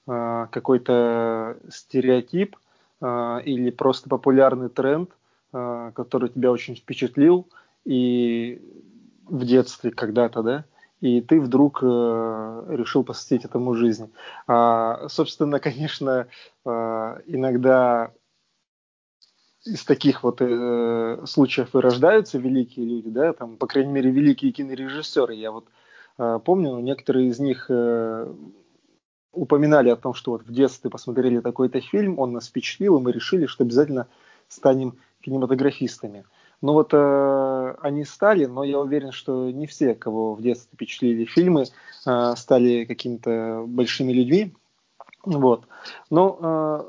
[0.09, 2.57] э, какой-то стереотип
[3.01, 5.11] э, или просто популярный тренд,
[5.53, 7.49] Э, который тебя очень впечатлил
[7.85, 8.63] и
[9.27, 10.65] в детстве когда-то, да,
[11.01, 11.87] и ты вдруг э,
[12.69, 14.11] решил посвятить этому жизни.
[14.47, 16.29] А, собственно, конечно,
[16.65, 16.71] э,
[17.27, 18.13] иногда
[19.65, 24.53] из таких вот э, случаев и рождаются великие люди, да, там, по крайней мере, великие
[24.53, 25.35] кинорежиссеры.
[25.35, 25.67] Я вот
[26.19, 28.33] э, помню, некоторые из них э,
[29.33, 33.11] упоминали о том, что вот в детстве посмотрели такой-то фильм, он нас впечатлил, и мы
[33.11, 34.07] решили, что обязательно
[34.47, 36.25] станем кинематографистами.
[36.63, 41.25] Ну вот э, они стали, но я уверен, что не все, кого в детстве впечатлили
[41.25, 41.65] фильмы,
[42.07, 44.55] э, стали какими-то большими людьми.
[45.25, 45.65] Вот.
[46.11, 46.85] Но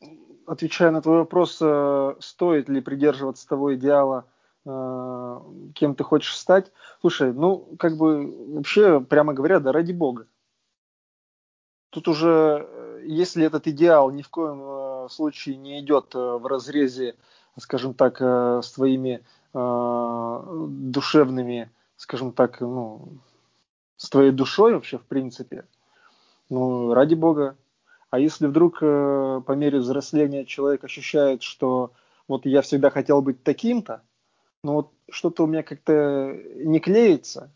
[0.00, 0.06] э,
[0.46, 4.26] отвечая на твой вопрос, э, стоит ли придерживаться того идеала,
[4.66, 5.40] э,
[5.74, 10.26] кем ты хочешь стать, слушай, ну как бы вообще, прямо говоря, да ради бога.
[11.90, 16.46] Тут уже, э, если этот идеал ни в коем э, случае не идет э, в
[16.46, 17.16] разрезе,
[17.58, 19.22] скажем так, э, с твоими
[19.54, 23.08] э, душевными, скажем так, ну,
[23.96, 25.64] с твоей душой вообще, в принципе,
[26.48, 27.56] ну, ради бога.
[28.10, 31.92] А если вдруг по мере взросления человек ощущает, что
[32.28, 34.02] вот я всегда хотел быть таким-то,
[34.62, 37.50] но вот что-то у меня как-то не клеится,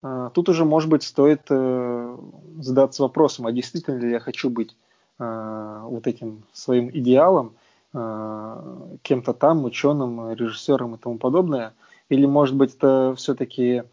[0.00, 6.06] тут уже, может быть, стоит задаться вопросом, а действительно ли я хочу быть Э, вот
[6.06, 7.54] этим своим идеалом,
[7.92, 11.74] э, кем-то там, ученым, режиссером и тому подобное,
[12.08, 13.84] Или, может быть, это все-таки...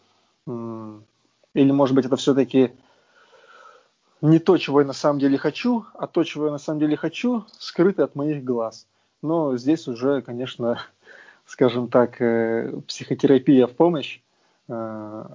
[0.47, 2.71] Или, может быть, это все-таки
[4.21, 6.95] не то, чего я на самом деле хочу, а то, чего я на самом деле
[6.95, 8.87] хочу, скрыто от моих глаз.
[9.21, 10.79] Но здесь уже, конечно,
[11.45, 14.21] скажем так, э, психотерапия в помощь.
[14.67, 15.25] Э,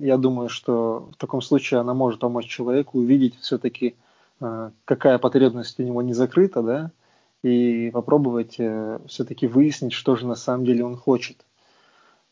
[0.00, 3.96] я думаю, что в таком случае она может помочь человеку увидеть все-таки,
[4.84, 6.90] какая потребность у него не закрыта, да,
[7.42, 8.58] и попробовать
[9.06, 11.44] все-таки выяснить, что же на самом деле он хочет.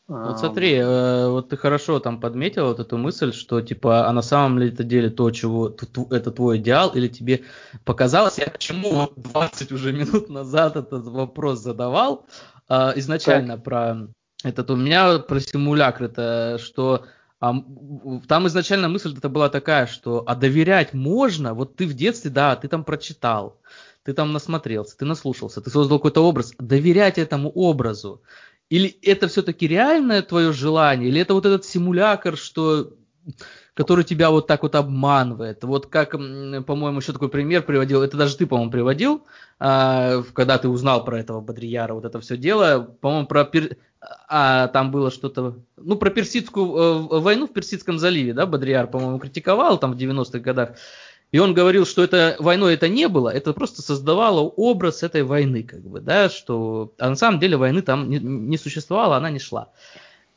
[0.09, 4.23] Вот смотри, э, вот ты хорошо там подметил вот эту мысль, что типа, а на
[4.23, 7.43] самом ли это деле то, чего это твой идеал, или тебе
[7.85, 12.25] показалось, я к чему 20 уже минут назад этот вопрос задавал,
[12.69, 13.63] э, изначально так.
[13.63, 13.97] про
[14.43, 20.23] этот, у меня про симулякр, это что а, там изначально мысль это была такая, что
[20.27, 23.59] а доверять можно, вот ты в детстве, да, ты там прочитал,
[24.03, 28.21] ты там насмотрелся, ты наслушался, ты создал какой-то образ, доверять этому образу.
[28.69, 32.93] Или это все-таки реальное твое желание, или это вот этот симулятор, что
[33.79, 35.63] который тебя вот так вот обманывает.
[35.63, 39.23] Вот как, по-моему, еще такой пример приводил, это даже ты, по-моему, приводил,
[39.57, 43.77] а, когда ты узнал про этого Бодрияра, вот это все дело, по-моему, про пер...
[44.27, 49.17] а, там было что-то, ну, про персидскую э, войну в Персидском заливе, да, Бодрияр, по-моему,
[49.17, 50.71] критиковал там в 90-х годах.
[51.31, 55.63] И он говорил, что это войной это не было, это просто создавало образ этой войны,
[55.63, 59.39] как бы, да, что а на самом деле войны там не, не существовало, она не
[59.39, 59.69] шла.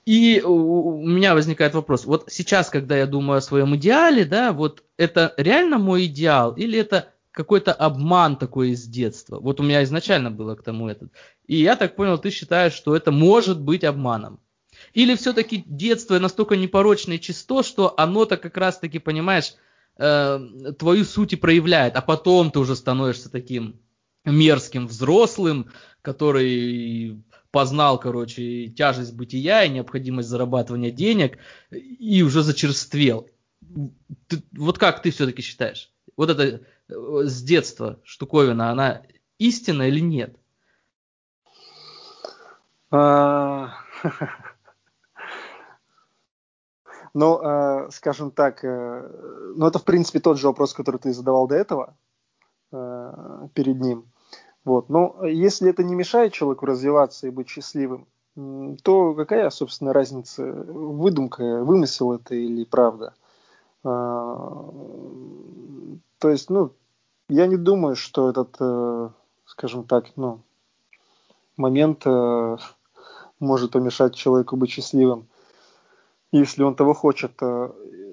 [0.04, 4.82] И у меня возникает вопрос, вот сейчас, когда я думаю о своем идеале, да, вот
[4.96, 9.38] это реально мой идеал или это какой-то обман такой из детства?
[9.38, 11.12] Вот у меня изначально было к тому этот.
[11.46, 14.40] И я так понял, ты считаешь, что это может быть обманом.
[14.92, 19.54] Или все-таки детство настолько непорочное и чисто, что оно-то как раз-таки, понимаешь,
[19.98, 20.40] э,
[20.78, 23.80] твою суть и проявляет, а потом ты уже становишься таким
[24.24, 25.70] мерзким взрослым,
[26.02, 31.38] который познал, короче, тяжесть бытия и необходимость зарабатывания денег,
[31.70, 33.28] и уже зачерствел.
[34.26, 35.92] Ты, вот как ты все-таки считаешь?
[36.16, 36.42] Вот это
[36.88, 39.02] э, с детства штуковина, она
[39.38, 40.36] истина или нет?
[42.90, 43.74] А,
[47.14, 51.46] Ну, э, скажем так, э, ну это в принципе тот же вопрос, который ты задавал
[51.46, 51.94] до этого
[52.72, 54.11] э, перед ним.
[54.64, 54.88] Вот.
[54.88, 58.06] Но если это не мешает человеку развиваться и быть счастливым,
[58.82, 63.14] то какая, собственно, разница, выдумка, вымысел это или правда?
[63.84, 64.70] А,
[66.18, 66.72] то есть, ну,
[67.28, 69.10] я не думаю, что этот, э,
[69.44, 70.40] скажем так, ну,
[71.56, 72.56] момент э,
[73.40, 75.28] может помешать человеку быть счастливым
[76.32, 77.40] если он того хочет.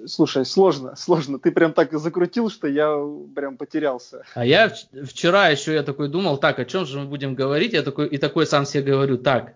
[0.06, 1.38] Слушай, сложно, сложно.
[1.38, 2.96] Ты прям так закрутил, что я
[3.34, 4.24] прям потерялся.
[4.34, 4.72] А я
[5.04, 7.72] вчера еще я такой думал, так, о чем же мы будем говорить?
[7.72, 9.54] Я такой и такой сам себе говорю, так,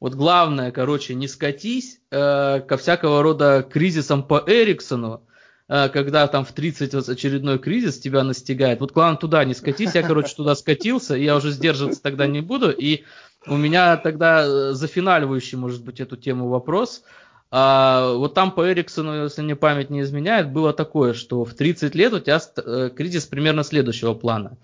[0.00, 5.22] вот главное, короче, не скатись э, ко всякого рода кризисам по Эриксону,
[5.68, 8.80] э, когда там в 30 вот очередной кризис тебя настигает.
[8.80, 12.70] Вот главное туда не скатись, я, короче, туда скатился, я уже сдерживаться тогда не буду.
[12.70, 13.04] И
[13.46, 17.02] у меня тогда э, зафиналивающий, может быть, эту тему вопрос–
[17.50, 21.94] а, вот там по Эриксону, если мне память не изменяет, было такое, что в 30
[21.94, 24.56] лет у тебя э, кризис примерно следующего плана.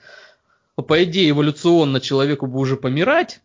[0.75, 3.41] По идее, эволюционно человеку бы уже помирать,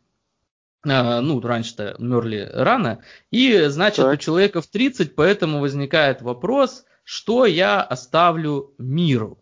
[0.84, 3.00] а, ну, раньше-то мерли рано,
[3.32, 4.14] и, значит, так.
[4.14, 9.38] у человека в 30, поэтому возникает вопрос, что я оставлю миру.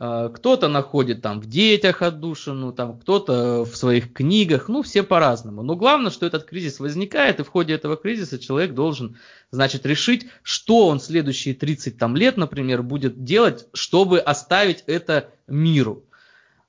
[0.00, 5.64] А, кто-то находит там в детях отдушину, там кто-то в своих книгах, ну все по-разному.
[5.64, 9.18] Но главное, что этот кризис возникает, и в ходе этого кризиса человек должен,
[9.50, 16.04] значит, решить, что он следующие 30 там, лет, например, будет делать, чтобы оставить это миру.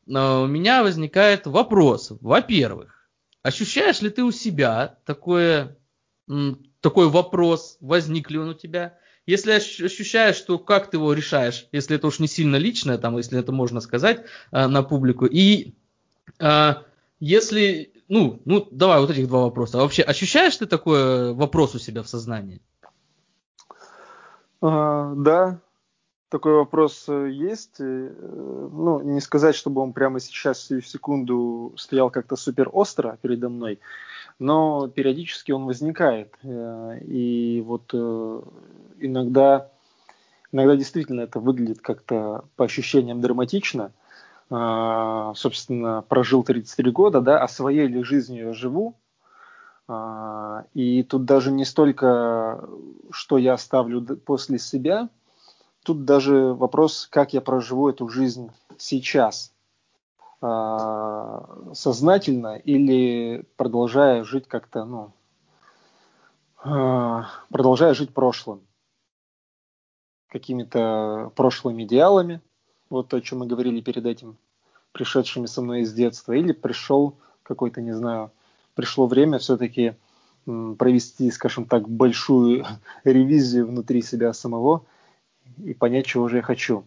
[0.08, 2.12] Но у меня возникает вопрос.
[2.22, 3.08] Во-первых,
[3.44, 5.78] ощущаешь ли ты у себя такое,
[6.82, 8.98] такой вопрос, возник ли он у тебя?
[9.30, 13.40] Если ощущаешь, что как ты его решаешь, если это уж не сильно личное, там, если
[13.40, 15.76] это можно сказать э, на публику, и
[16.40, 16.74] э,
[17.20, 19.78] если, ну, ну, давай вот этих два вопроса.
[19.78, 22.60] А вообще, ощущаешь ты такой вопрос у себя в сознании?
[24.62, 25.60] А, да,
[26.30, 27.80] такой вопрос э, есть.
[27.80, 33.20] Э, ну, не сказать, чтобы он прямо сейчас и в секунду стоял как-то супер остро
[33.22, 33.80] передо мной,
[34.40, 36.34] но периодически он возникает.
[36.44, 38.42] Э, и вот э,
[39.00, 39.70] иногда,
[40.52, 43.92] иногда действительно это выглядит как-то по ощущениям драматично.
[44.50, 48.96] Э, собственно, прожил 33 года, да, а своей ли жизнью я живу.
[50.76, 52.64] И тут даже не столько,
[53.10, 55.10] что я оставлю после себя,
[55.84, 59.59] тут даже вопрос, как я проживу эту жизнь сейчас– а,
[60.42, 65.12] сознательно или продолжая жить как-то, ну,
[66.64, 68.62] э, продолжая жить прошлым,
[70.30, 72.42] какими-то прошлыми идеалами,
[72.90, 74.38] вот то, о чем мы говорили перед этим,
[74.94, 78.32] пришедшими со мной из детства, или пришел какой-то, не знаю,
[78.76, 79.96] пришло время все-таки
[80.46, 82.66] провести, скажем так, большую
[83.04, 84.86] ревизию внутри себя самого
[85.58, 86.86] и понять, чего же я хочу.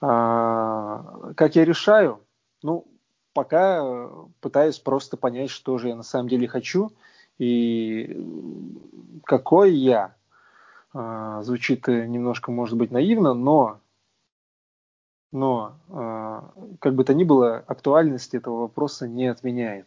[0.00, 2.20] А, как я решаю?
[2.64, 2.86] Ну,
[3.34, 4.08] пока
[4.40, 6.92] пытаюсь просто понять, что же я на самом деле хочу
[7.38, 8.26] и
[9.24, 10.14] какой я.
[10.94, 13.80] А, звучит немножко, может быть, наивно, но,
[15.30, 19.86] но а, как бы то ни было, актуальность этого вопроса не отменяет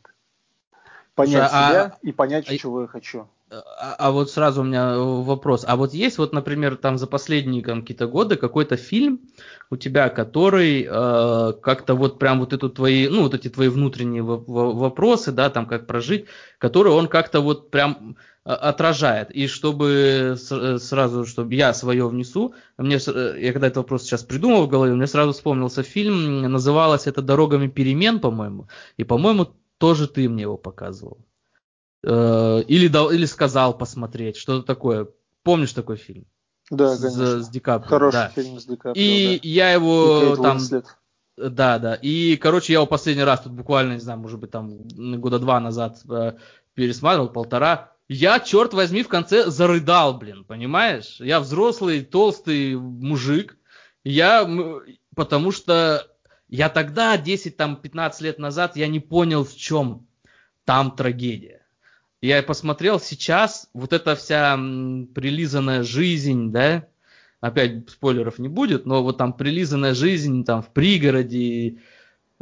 [1.15, 1.97] понять Слушай, себя а...
[2.03, 2.57] и понять, а...
[2.57, 3.27] чего я хочу.
[3.49, 5.63] А, а вот сразу у меня вопрос.
[5.65, 9.21] А вот есть вот, например, там за последние какие-то годы какой-то фильм
[9.69, 14.21] у тебя, который э, как-то вот прям вот эту твои, ну вот эти твои внутренние
[14.21, 16.25] вопросы, да, там как прожить,
[16.57, 19.31] который он как-то вот прям а, отражает.
[19.31, 24.69] И чтобы сразу, чтобы я свое внесу, мне, я когда этот вопрос сейчас придумал в
[24.69, 28.67] голове, мне сразу вспомнился фильм, называлось это «Дорогами перемен», по-моему.
[28.97, 31.19] И, по-моему, тоже ты мне его показывал.
[32.03, 35.07] Э, или, дал, или сказал посмотреть, что-то такое.
[35.43, 36.25] Помнишь такой фильм?
[36.69, 37.41] Да, конечно.
[37.41, 37.89] С, с Ди Каприо.
[37.89, 38.29] Хороший да.
[38.29, 39.47] фильм с Ди Каприо, И да.
[39.47, 40.57] я его И там...
[40.57, 40.85] Уинслет.
[41.37, 41.93] Да, да.
[41.95, 44.87] И, короче, я его последний раз тут буквально, не знаю, может быть, там
[45.19, 46.33] года два назад э,
[46.73, 47.91] пересматривал, полтора.
[48.09, 51.17] Я, черт возьми, в конце зарыдал, блин, понимаешь?
[51.19, 53.57] Я взрослый, толстый мужик.
[54.03, 54.49] Я,
[55.15, 56.07] потому что
[56.47, 60.07] я тогда, 10, там, 15 лет назад, я не понял, в чем
[60.63, 61.56] там трагедия.
[62.21, 66.87] Я посмотрел сейчас, вот эта вся прилизанная жизнь, да,
[67.41, 71.75] опять спойлеров не будет, но вот там прилизанная жизнь там в пригороде, э,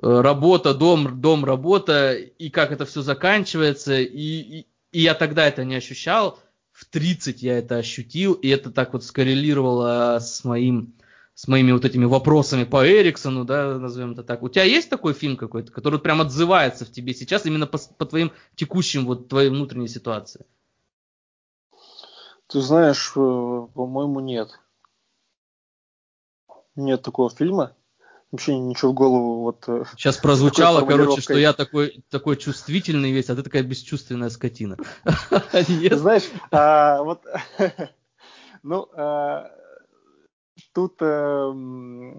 [0.02, 4.06] работа, дом, дом, работа, и как это все заканчивается, и,
[4.62, 6.40] и, и я тогда это не ощущал,
[6.72, 10.94] в 30 я это ощутил, и это так вот скоррелировало с моим
[11.36, 14.42] с моими вот этими вопросами по Эриксону, да, назовем это так.
[14.42, 18.06] У тебя есть такой фильм какой-то, который прям отзывается в тебе сейчас именно по, по
[18.06, 20.46] твоим текущим, вот твоей внутренней ситуации?
[22.48, 24.60] Ты знаешь, э, по-моему, нет.
[26.76, 27.74] Нет такого фильма.
[28.32, 29.66] Вообще ничего в голову вот...
[29.98, 34.78] Сейчас э, прозвучало, короче, что я такой, такой чувствительный весь, а ты такая бесчувственная скотина.
[35.52, 37.24] Знаешь, а, вот...
[38.68, 39.52] Ну, а,
[40.74, 42.14] Тут э,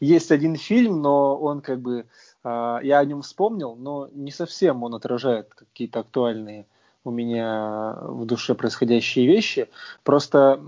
[0.00, 2.06] есть один фильм, но он как бы,
[2.44, 6.66] э, я о нем вспомнил, но не совсем он отражает какие-то актуальные
[7.06, 9.68] у меня в душе происходящие вещи.
[10.02, 10.60] Просто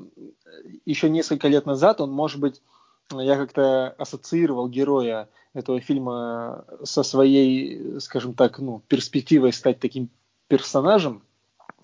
[0.85, 2.63] еще несколько лет назад он, может быть,
[3.11, 10.11] я как-то ассоциировал героя этого фильма со своей, скажем так, ну, перспективой стать таким
[10.47, 11.23] персонажем.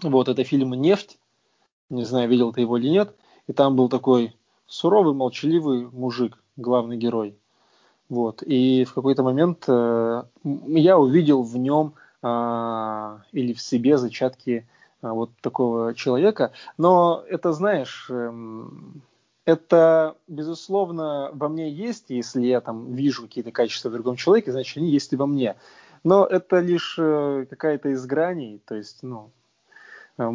[0.03, 1.19] Вот, это фильм «Нефть».
[1.91, 3.15] Не знаю, видел ты его или нет.
[3.47, 4.35] И там был такой
[4.67, 7.37] суровый, молчаливый мужик, главный герой.
[8.09, 8.43] Вот.
[8.43, 14.69] И в какой-то момент э, я увидел в нем э, или в себе зачатки
[15.03, 16.53] э, вот такого человека.
[16.77, 18.33] Но это, знаешь, э,
[19.45, 24.79] это, безусловно, во мне есть, если я там вижу какие-то качества в другом человеке, значит,
[24.79, 25.57] они есть и во мне.
[26.03, 29.31] Но это лишь э, какая-то из граней, то есть, ну,
[30.19, 30.31] э,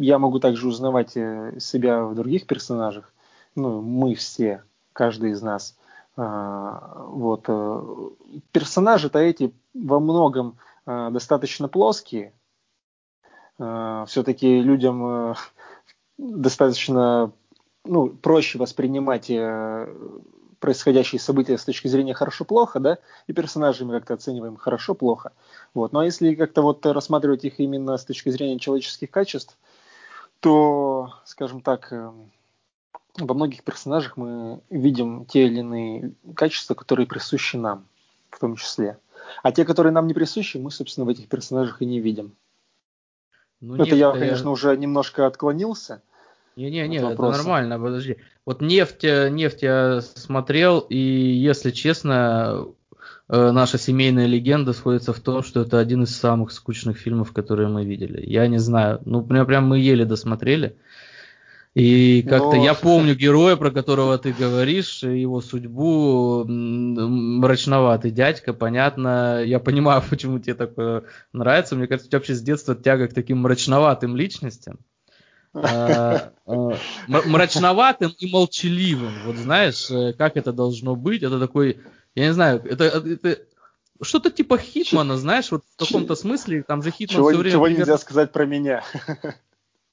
[0.00, 3.12] я могу также узнавать э, себя в других персонажах,
[3.54, 4.62] ну, мы все,
[4.92, 5.76] каждый из нас.
[6.16, 7.44] А, вот.
[7.48, 8.10] Э,
[8.52, 12.32] персонажи-то эти во многом а, достаточно плоские.
[13.58, 15.34] А, Все-таки людям э,
[16.18, 17.32] достаточно
[17.84, 19.94] ну, проще воспринимать э,
[20.60, 25.32] происходящие события с точки зрения хорошо-плохо, да, и персонажей мы как-то оцениваем хорошо-плохо.
[25.74, 25.92] Вот.
[25.92, 29.58] Но если как-то вот рассматривать их именно с точки зрения человеческих качеств,
[30.40, 31.92] то, скажем так,
[33.18, 37.86] во многих персонажах мы видим те или иные качества, которые присущи нам,
[38.30, 38.98] в том числе.
[39.42, 42.34] А те, которые нам не присущи, мы, собственно, в этих персонажах и не видим.
[43.60, 44.50] Ну, это я, конечно, я...
[44.50, 46.02] уже немножко отклонился.
[46.56, 48.18] Не-не-не, это нормально, подожди.
[48.44, 52.66] Вот нефть, э, нефть я смотрел, и, если честно,
[53.28, 57.68] э, наша семейная легенда сходится в том, что это один из самых скучных фильмов, которые
[57.68, 58.24] мы видели.
[58.24, 60.76] Я не знаю, ну прям, прям мы еле досмотрели.
[61.74, 62.64] И как-то Но...
[62.64, 69.42] я помню героя, про которого ты говоришь, его судьбу, мрачноватый дядька, понятно.
[69.44, 71.02] Я понимаю, почему тебе такое
[71.32, 71.74] нравится.
[71.74, 74.78] Мне кажется, у тебя вообще с детства тяга к таким мрачноватым личностям.
[75.52, 76.70] А, а,
[77.08, 79.12] мрачноватым и молчаливым.
[79.24, 81.24] Вот знаешь, э, как это должно быть?
[81.24, 81.80] Это такой,
[82.14, 83.38] я не знаю, это, это
[84.00, 87.52] что-то типа Хитмана, знаешь, вот в каком-то смысле, там же Хитман чего, все время...
[87.52, 88.82] Чего нельзя сказать про меня.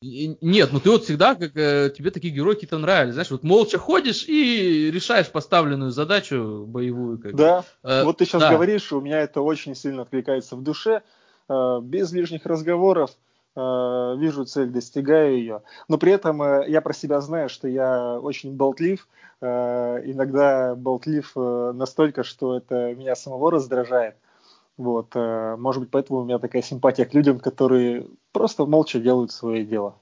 [0.04, 3.78] Нет, ну ты вот всегда, как э, тебе такие герои какие-то нравились, знаешь, вот молча
[3.78, 7.20] ходишь и решаешь поставленную задачу боевую.
[7.20, 8.49] Как да, э, вот ты сейчас да.
[8.49, 11.04] говоришь, у меня это очень сильно откликается в душе,
[11.47, 13.12] э, без лишних разговоров,
[13.56, 18.20] э, вижу цель, достигаю ее, но при этом э, я про себя знаю, что я
[18.20, 19.08] очень болтлив,
[19.39, 19.45] э,
[20.06, 24.16] иногда болтлив э, настолько, что это меня самого раздражает.
[24.78, 29.32] Вот, э, может быть, поэтому у меня такая симпатия к людям, которые просто молча делают
[29.32, 30.01] свое дело.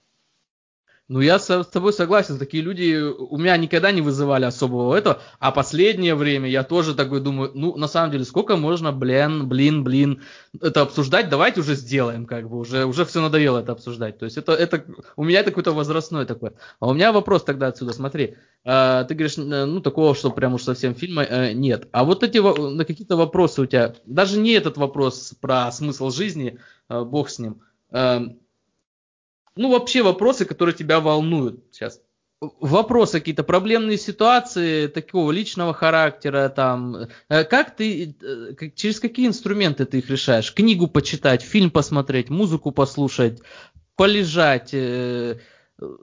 [1.09, 5.51] Ну, я с, тобой согласен, такие люди у меня никогда не вызывали особого этого, а
[5.51, 10.21] последнее время я тоже такой думаю, ну, на самом деле, сколько можно, блин, блин, блин,
[10.61, 14.37] это обсуждать, давайте уже сделаем, как бы, уже, уже все надоело это обсуждать, то есть
[14.37, 14.85] это, это
[15.15, 16.51] у меня это какой-то возрастной такой.
[16.79, 20.61] А у меня вопрос тогда отсюда, смотри, э, ты говоришь, ну, такого, что прям уж
[20.61, 24.77] совсем фильма э, нет, а вот эти, на какие-то вопросы у тебя, даже не этот
[24.77, 28.19] вопрос про смысл жизни, э, бог с ним, э,
[29.59, 31.99] ну, вообще вопросы, которые тебя волнуют сейчас.
[32.39, 36.95] Вопросы какие-то, проблемные ситуации такого личного характера, там,
[37.27, 40.53] э, как ты, э, через какие инструменты ты их решаешь?
[40.53, 43.41] Книгу почитать, фильм посмотреть, музыку послушать,
[43.97, 45.39] полежать, э,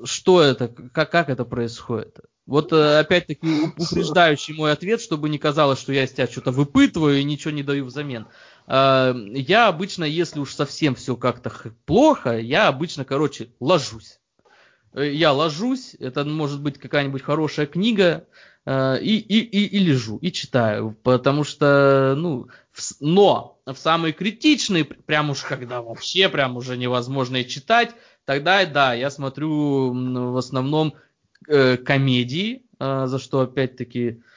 [0.04, 2.18] что это, как, как это происходит?
[2.44, 7.24] Вот опять-таки упреждающий мой ответ, чтобы не казалось, что я из тебя что-то выпытываю и
[7.24, 8.26] ничего не даю взамен.
[8.66, 11.52] А, я обычно, если уж совсем все как-то
[11.84, 14.18] плохо, я обычно, короче, ложусь.
[14.92, 18.26] Э, я ложусь, это может быть какая-нибудь хорошая книга,
[18.64, 24.12] э, и, и, и, и лежу, и читаю, потому что, ну, в, но в самые
[24.12, 27.94] критичные, прям уж когда вообще прям уже невозможно и читать,
[28.24, 29.92] тогда, да, я смотрю
[30.32, 30.94] в основном
[31.46, 34.35] э, комедии, э, за что опять-таки Э,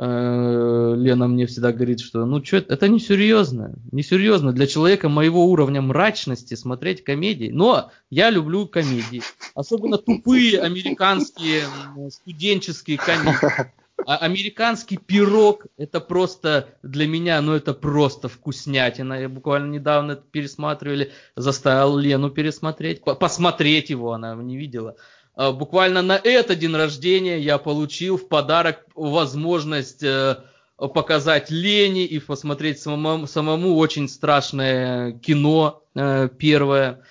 [0.00, 5.46] Лена мне всегда говорит, что ну что, это не серьезно, не серьезно для человека моего
[5.46, 7.50] уровня мрачности смотреть комедии.
[7.52, 9.22] Но я люблю комедии,
[9.54, 11.64] особенно тупые американские
[12.10, 13.72] студенческие комедии.
[14.06, 19.20] А американский пирог это просто для меня, ну это просто вкуснятина.
[19.20, 24.94] Я буквально недавно пересматривали, заставил Лену пересмотреть, посмотреть его, она не видела.
[25.38, 30.36] А, буквально на этот день рождения я получил в подарок возможность э,
[30.76, 37.02] показать Лене и посмотреть самому, самому очень страшное кино э, первое.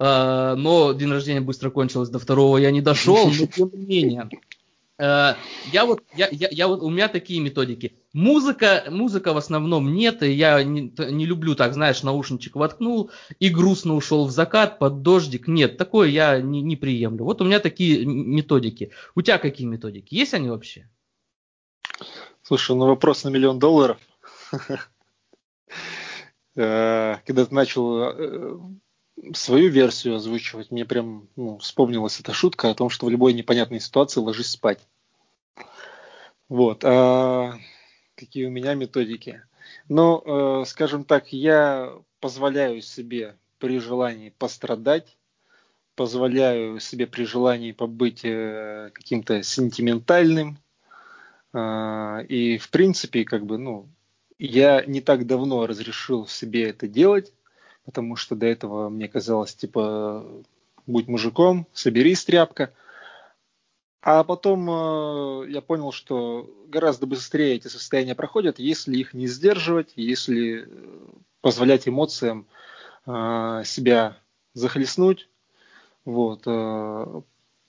[0.00, 4.30] Но день рождения быстро кончилось, до второго я не дошел, но тем не менее.
[5.00, 5.36] Э,
[5.72, 7.94] я вот, я, я, я вот, у меня такие методики.
[8.12, 13.48] Музыка, музыка в основном нет, и я не, не люблю так, знаешь, наушничек воткнул и
[13.48, 15.48] грустно ушел в закат под дождик.
[15.48, 17.24] Нет, такое я не, не приемлю.
[17.24, 18.90] Вот у меня такие методики.
[19.14, 20.14] У тебя какие методики?
[20.14, 20.88] Есть они вообще?
[22.42, 23.98] Слушай, ну вопрос на миллион долларов.
[26.56, 28.58] Э, когда ты начал э,
[29.34, 33.80] свою версию озвучивать, мне прям ну, вспомнилась эта шутка о том, что в любой непонятной
[33.80, 34.80] ситуации ложись спать.
[36.48, 36.84] Вот.
[36.84, 37.54] А
[38.16, 39.42] какие у меня методики?
[39.88, 45.16] Ну, э, скажем так, я позволяю себе при желании пострадать,
[45.94, 50.58] позволяю себе при желании побыть э, каким-то сентиментальным.
[51.52, 53.88] Э, и, в принципе, как бы, ну,
[54.38, 57.32] я не так давно разрешил себе это делать,
[57.84, 60.24] потому что до этого мне казалось, типа,
[60.86, 62.72] будь мужиком, соберись, тряпка.
[64.02, 69.92] А потом э, я понял, что гораздо быстрее эти состояния проходят, если их не сдерживать,
[69.96, 70.68] если
[71.42, 72.46] позволять эмоциям
[73.06, 74.16] э, себя
[74.54, 75.28] захлестнуть.
[76.04, 76.42] Вот.
[76.46, 77.22] Э,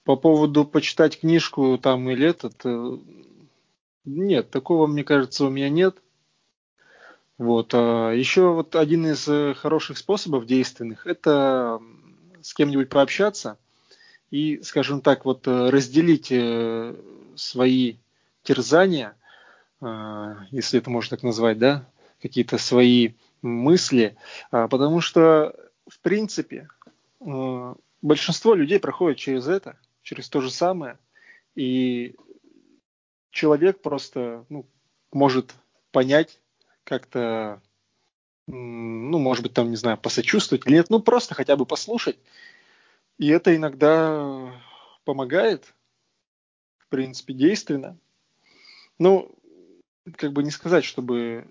[0.03, 2.97] по поводу почитать книжку там или этот, э,
[4.05, 5.97] нет, такого, мне кажется, у меня нет.
[7.41, 7.73] Вот.
[7.73, 11.81] А еще вот один из э, хороших способов действенных– это
[12.43, 13.57] с кем-нибудь пообщаться
[14.29, 16.95] и, скажем так, вот э, разделить э,
[17.35, 17.95] свои
[18.43, 19.15] терзания,
[20.51, 21.87] если это можно так назвать, да,
[22.21, 24.15] какие-то свои мысли,
[24.51, 25.55] а, потому что,
[25.87, 26.67] в принципе,
[28.01, 30.99] большинство людей проходит через это, через то же самое,
[31.55, 32.15] и
[33.31, 34.67] человек просто ну,
[35.11, 35.55] может
[35.91, 36.39] понять
[36.83, 37.61] как-то,
[38.47, 42.17] ну, может быть, там, не знаю, посочувствовать или нет, ну, просто хотя бы послушать.
[43.17, 44.53] И это иногда
[45.03, 45.73] помогает,
[46.79, 47.97] в принципе, действенно.
[48.97, 49.35] Ну,
[50.17, 51.47] как бы не сказать, чтобы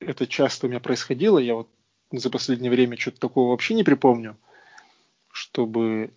[0.00, 1.38] это часто у меня происходило.
[1.38, 1.68] Я вот
[2.10, 4.36] за последнее время что-то такого вообще не припомню,
[5.30, 6.12] чтобы...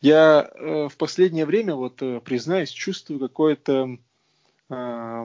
[0.00, 3.98] Я э, в последнее время, вот э, признаюсь, чувствую какое-то...
[4.70, 5.24] Э,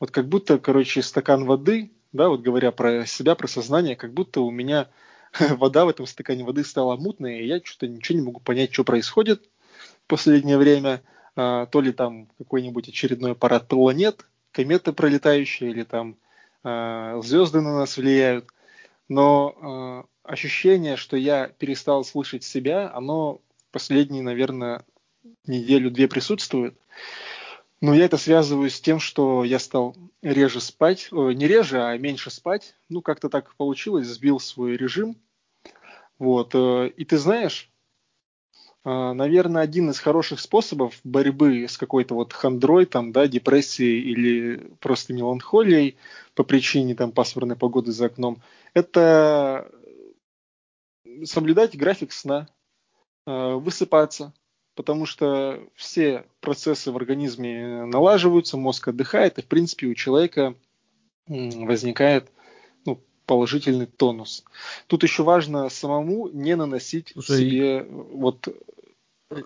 [0.00, 4.40] вот как будто, короче, стакан воды, да, вот говоря про себя, про сознание, как будто
[4.40, 4.88] у меня
[5.50, 8.84] вода в этом стакане воды стала мутной, и я что-то ничего не могу понять, что
[8.84, 9.48] происходит
[10.04, 11.02] в последнее время.
[11.36, 16.16] А, то ли там какой-нибудь очередной парад планет, кометы пролетающие, или там
[16.64, 18.46] а, звезды на нас влияют.
[19.08, 24.82] Но а, ощущение, что я перестал слышать себя, оно последние, наверное,
[25.46, 26.74] неделю-две присутствует.
[27.80, 32.30] Но я это связываю с тем, что я стал реже спать, не реже, а меньше
[32.30, 32.74] спать.
[32.88, 35.16] Ну, как-то так получилось, сбил свой режим.
[36.18, 36.54] Вот.
[36.54, 37.70] Э, и ты знаешь,
[38.84, 44.72] э, наверное, один из хороших способов борьбы с какой-то вот хандрой, там, да, депрессией или
[44.80, 45.98] просто меланхолией
[46.34, 49.70] по причине там пасмурной погоды за окном, это
[51.24, 52.48] соблюдать график сна,
[53.26, 54.32] э, высыпаться,
[54.76, 60.54] потому что все процессы в организме налаживаются, мозг отдыхает, и, в принципе, у человека
[61.26, 62.30] возникает
[63.24, 64.44] положительный тонус.
[64.86, 68.48] Тут еще важно самому не наносить Слушай, себе вот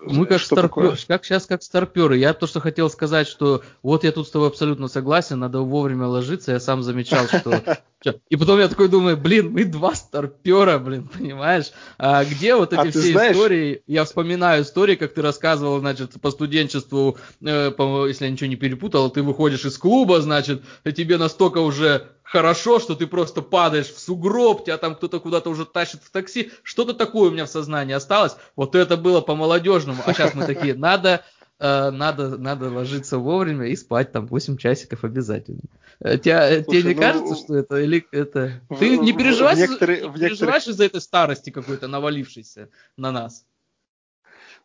[0.01, 2.17] мы как, старпер, как сейчас как старперы.
[2.17, 6.07] Я то, что хотел сказать, что вот я тут с тобой абсолютно согласен, надо вовремя
[6.07, 6.51] ложиться.
[6.51, 7.61] Я сам замечал, что...
[8.29, 11.71] И потом я такой думаю, блин, мы два старпера, блин, понимаешь?
[11.97, 13.35] А где вот а эти а все знаешь...
[13.35, 13.83] истории?
[13.85, 18.55] Я вспоминаю истории, как ты рассказывал, значит, по студенчеству, э, по, если я ничего не
[18.55, 23.91] перепутал, ты выходишь из клуба, значит, и тебе настолько уже хорошо, что ты просто падаешь
[23.91, 26.51] в сугроб, тебя там кто-то куда-то уже тащит в такси.
[26.63, 28.37] Что-то такое у меня в сознании осталось.
[28.55, 30.01] Вот это было по-молодежному.
[30.05, 31.25] А сейчас мы такие, надо,
[31.59, 35.59] э, надо, надо ложиться вовремя и спать там 8 часиков обязательно.
[35.99, 38.61] Э, тебя, э, Слушай, тебе не ну, кажется, что это или это?
[38.69, 43.45] В, ты не переживаешь, некоторые, не переживаешь из-за этой старости какой-то навалившейся на нас?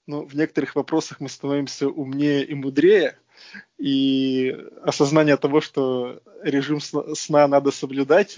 [0.06, 3.18] Ну, в некоторых вопросах мы становимся умнее и мудрее,
[3.78, 8.36] и осознание того, что режим сна надо соблюдать,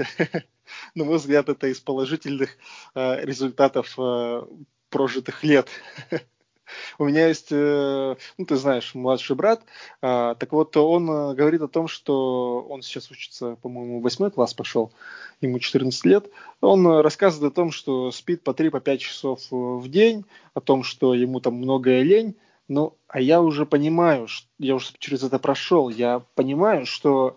[0.94, 2.50] на мой взгляд, это из положительных
[2.94, 4.42] э, результатов э,
[4.90, 5.68] прожитых лет.
[6.98, 9.62] У меня есть, э, ну ты знаешь, младший брат,
[10.00, 14.92] так вот он говорит о том, что он сейчас учится, по-моему, восьмой класс пошел,
[15.40, 16.26] ему 14 лет.
[16.60, 21.14] Он рассказывает о том, что спит по 3-5 по часов в день, о том, что
[21.14, 22.36] ему там многое лень,
[22.68, 27.36] ну, а я уже понимаю, я уже через это прошел, я понимаю, что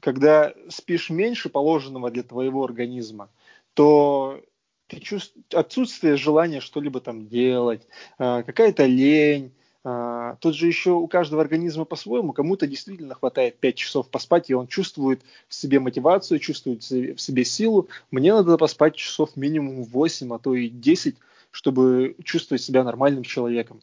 [0.00, 3.28] когда спишь меньше положенного для твоего организма,
[3.74, 4.40] то
[4.86, 7.86] ты чувствуешь отсутствие желания что-либо там делать,
[8.18, 9.52] а, какая-то лень.
[9.82, 12.32] А, тут же еще у каждого организма по-своему.
[12.32, 17.44] Кому-то действительно хватает 5 часов поспать, и он чувствует в себе мотивацию, чувствует в себе
[17.44, 17.88] силу.
[18.10, 21.16] Мне надо поспать часов минимум 8, а то и 10,
[21.50, 23.80] чтобы чувствовать себя нормальным человеком.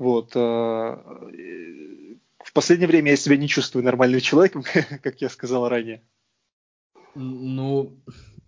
[0.00, 0.32] Вот.
[0.34, 0.96] Э,
[2.42, 4.64] в последнее время я себя не чувствую нормальным человеком,
[5.02, 6.02] как я сказал ранее.
[7.14, 8.00] Ну,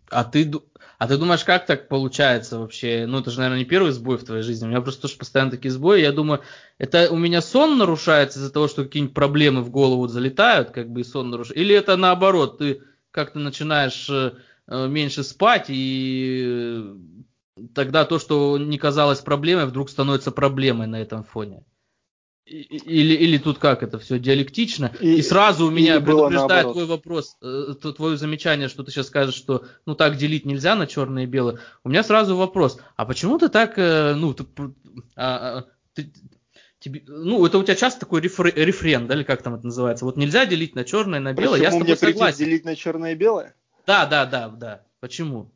[0.09, 0.51] а ты,
[0.99, 3.05] а ты думаешь, как так получается вообще?
[3.07, 4.65] Ну, это же, наверное, не первый сбой в твоей жизни.
[4.65, 6.01] У меня просто тоже постоянно такие сбои.
[6.01, 6.41] Я думаю,
[6.79, 11.03] это у меня сон нарушается из-за того, что какие-нибудь проблемы в голову залетают, как бы
[11.03, 11.61] и сон нарушается.
[11.61, 12.81] Или это наоборот, ты
[13.11, 14.33] как-то начинаешь э,
[14.89, 16.83] меньше спать и
[17.75, 21.65] тогда то, что не казалось проблемой, вдруг становится проблемой на этом фоне.
[22.45, 24.93] Или, или тут как это все диалектично?
[25.01, 29.37] И, и сразу у меня предупреждает твой вопрос, э, твое замечание, что ты сейчас скажешь,
[29.37, 31.61] что ну так делить нельзя на черное и белое.
[31.85, 34.45] У меня сразу вопрос, а почему ты так, э, ну, ты,
[35.15, 36.13] а, а, ты,
[36.81, 40.05] тебе, ну, это у тебя часто такой рефре, рефрен, да, или как там это называется?
[40.05, 41.61] Вот нельзя делить на черное и на белое.
[41.61, 42.39] Почему я с тобой мне согласен.
[42.39, 43.55] делить на черное и белое?
[43.87, 44.83] Да, да, да, да.
[45.01, 45.53] Почему?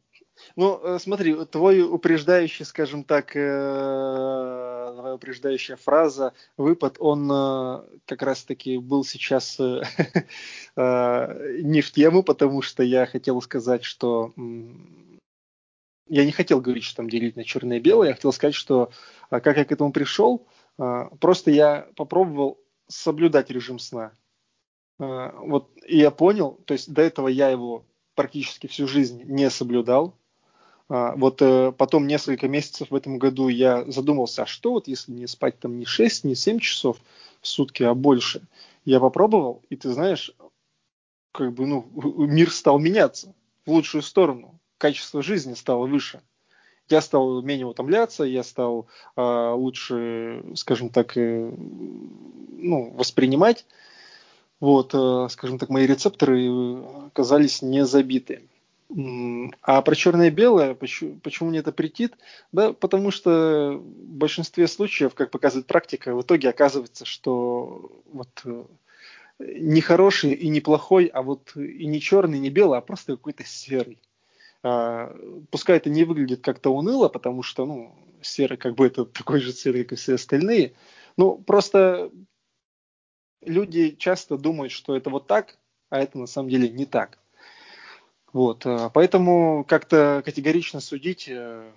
[0.55, 8.23] Ну, э, смотри, твой упреждающий, скажем так, э, твоя упреждающая фраза, выпад, он э, как
[8.23, 9.59] раз-таки был сейчас
[10.77, 14.33] не в тему, потому что я хотел сказать, что
[16.09, 18.91] я не хотел говорить, что там делить на черное и белое, я хотел сказать, что
[19.29, 24.13] как я к этому пришел, просто я попробовал соблюдать режим сна.
[24.99, 27.85] Вот, и я понял, то есть до этого я его
[28.15, 30.17] практически всю жизнь не соблюдал,
[30.89, 35.27] вот э, потом несколько месяцев в этом году я задумался, а что вот если не
[35.27, 36.99] спать там не 6, не 7 часов
[37.41, 38.43] в сутки, а больше.
[38.85, 40.33] Я попробовал, и ты знаешь,
[41.33, 43.35] как бы, ну, мир стал меняться
[43.67, 44.59] в лучшую сторону.
[44.79, 46.21] Качество жизни стало выше.
[46.89, 53.67] Я стал менее утомляться, я стал э, лучше, скажем так, э, ну, воспринимать.
[54.61, 58.43] Вот, э, скажем так, мои рецепторы оказались не забиты.
[59.63, 62.17] А про черное и белое, почему, почему мне это претит?
[62.53, 68.65] Да, потому что в большинстве случаев, как показывает практика, в итоге оказывается, что вот э,
[69.41, 73.45] не хороший и не плохой, а вот и не черный, не белый, а просто какой-то
[73.45, 73.99] серый.
[74.63, 75.17] А,
[75.51, 79.53] пускай это не выглядит как-то уныло, потому что, ну, серый как бы это такой же
[79.53, 80.75] цвет, как и все остальные.
[81.17, 82.11] Ну, просто
[83.43, 85.59] люди часто думают, что это вот так,
[85.91, 87.19] а это на самом деле не так.
[88.37, 91.73] Вот, а, поэтому как-то категорично судить, э,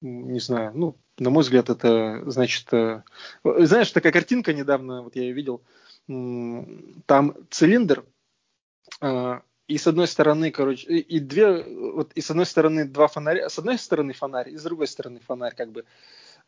[0.00, 3.04] не знаю, ну, на мой взгляд, это значит, э,
[3.44, 5.62] знаешь, такая картинка недавно, вот я ее видел,
[7.06, 8.04] там цилиндр,
[9.00, 13.56] и с одной стороны, короче, и две, вот, и с одной стороны два фонаря, с
[13.56, 15.84] одной стороны фонарь, и с другой стороны фонарь, как бы.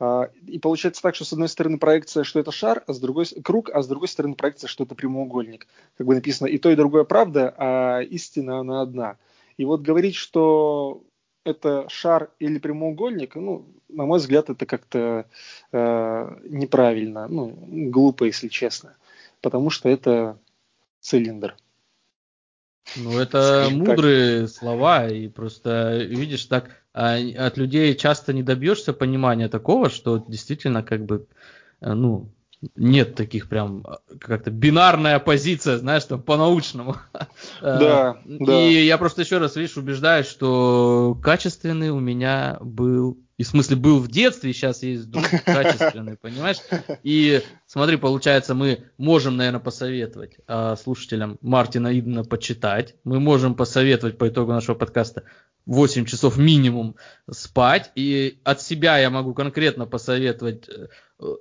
[0.03, 3.25] А, и получается так, что с одной стороны проекция, что это шар, а с другой
[3.45, 5.69] круг, а с другой стороны проекция, что это прямоугольник.
[5.97, 9.17] Как бы написано и то, и другое правда, а истина она одна.
[9.59, 11.05] И вот говорить, что
[11.45, 15.27] это шар или прямоугольник, ну, на мой взгляд, это как-то
[15.71, 18.97] э, неправильно, ну, глупо, если честно,
[19.41, 20.37] потому что это
[20.99, 21.55] цилиндр.
[22.97, 24.51] Ну, это Скажем мудрые так.
[24.51, 30.83] слова, и просто, видишь, так а, от людей часто не добьешься понимания такого, что действительно,
[30.83, 31.27] как бы,
[31.81, 32.29] э, ну,
[32.77, 36.97] нет таких прям а, как-то бинарная позиция, знаешь, там по-научному.
[37.61, 38.63] Да, да.
[38.63, 43.75] И я просто еще раз, видишь, убеждаюсь, что качественный у меня был и в смысле
[43.75, 45.09] был в детстве, сейчас есть
[45.45, 46.59] качественный, понимаешь?
[47.03, 52.95] И смотри, получается, мы можем, наверное, посоветовать э, слушателям Мартина Идена почитать.
[53.03, 55.25] Мы можем посоветовать по итогу нашего подкаста
[55.67, 56.95] 8 часов минимум
[57.29, 57.91] спать.
[57.97, 60.87] И от себя я могу конкретно посоветовать, э,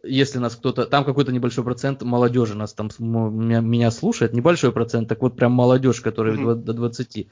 [0.03, 5.09] если нас кто-то, там какой-то небольшой процент молодежи нас там меня, меня слушает, небольшой процент,
[5.09, 6.55] так вот прям молодежь, которая mm-hmm.
[6.55, 7.27] до 20.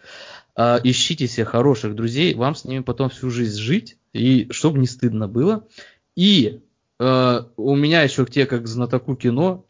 [0.56, 4.88] Э, ищите себе хороших друзей, вам с ними потом всю жизнь жить и чтобы не
[4.88, 5.68] стыдно было.
[6.16, 6.62] И
[7.00, 9.66] э, у меня еще к тебе, как знатоку кино,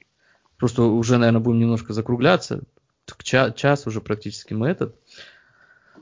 [0.58, 2.64] просто уже, наверное, будем немножко закругляться,
[3.06, 4.96] к час, час уже практически мы этот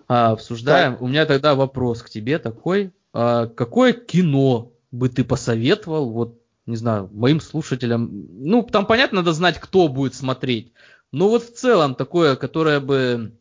[0.08, 0.94] а, обсуждаем.
[0.94, 1.02] Так.
[1.02, 2.92] У меня тогда вопрос к тебе такой.
[3.14, 8.10] А, какое кино бы ты посоветовал, вот, не знаю, моим слушателям?
[8.12, 10.74] Ну, там, понятно, надо знать, кто будет смотреть.
[11.12, 13.40] Но вот в целом такое, которое бы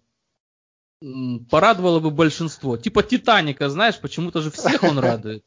[1.51, 2.77] порадовало бы большинство.
[2.77, 5.45] Типа Титаника, знаешь, почему-то же всех он радует.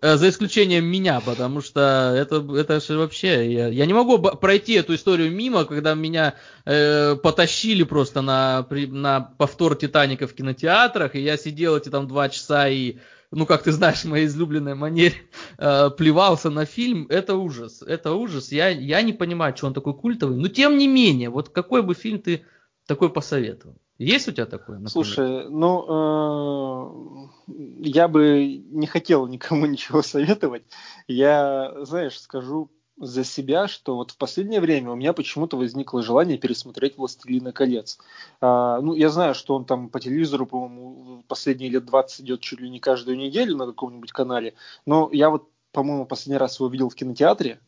[0.00, 3.52] Э, за исключением меня, потому что это, это же вообще...
[3.52, 6.34] Я, я не могу пройти эту историю мимо, когда меня
[6.64, 12.28] э, потащили просто на, на повтор Титаника в кинотеатрах, и я сидел эти там два
[12.28, 12.96] часа и
[13.34, 15.14] ну, как ты знаешь, в моей излюбленной манере,
[15.58, 17.82] э, плевался на фильм, это ужас.
[17.82, 18.52] Это ужас.
[18.52, 20.36] Я, я не понимаю, что он такой культовый.
[20.36, 22.44] Но тем не менее, вот какой бы фильм ты
[22.86, 23.76] такой посоветовал?
[23.98, 24.78] Есть у тебя такое?
[24.78, 24.90] Например?
[24.90, 30.64] Слушай, ну, э, я бы не хотел никому ничего советовать.
[31.06, 36.38] Я, знаешь, скажу за себя, что вот в последнее время у меня почему-то возникло желание
[36.38, 37.98] пересмотреть «Властелина колец».
[38.40, 42.60] А, ну, я знаю, что он там по телевизору, по-моему, последние лет 20 идет чуть
[42.60, 44.54] ли не каждую неделю на каком-нибудь канале,
[44.86, 47.58] но я вот, по-моему, последний раз его видел в кинотеатре,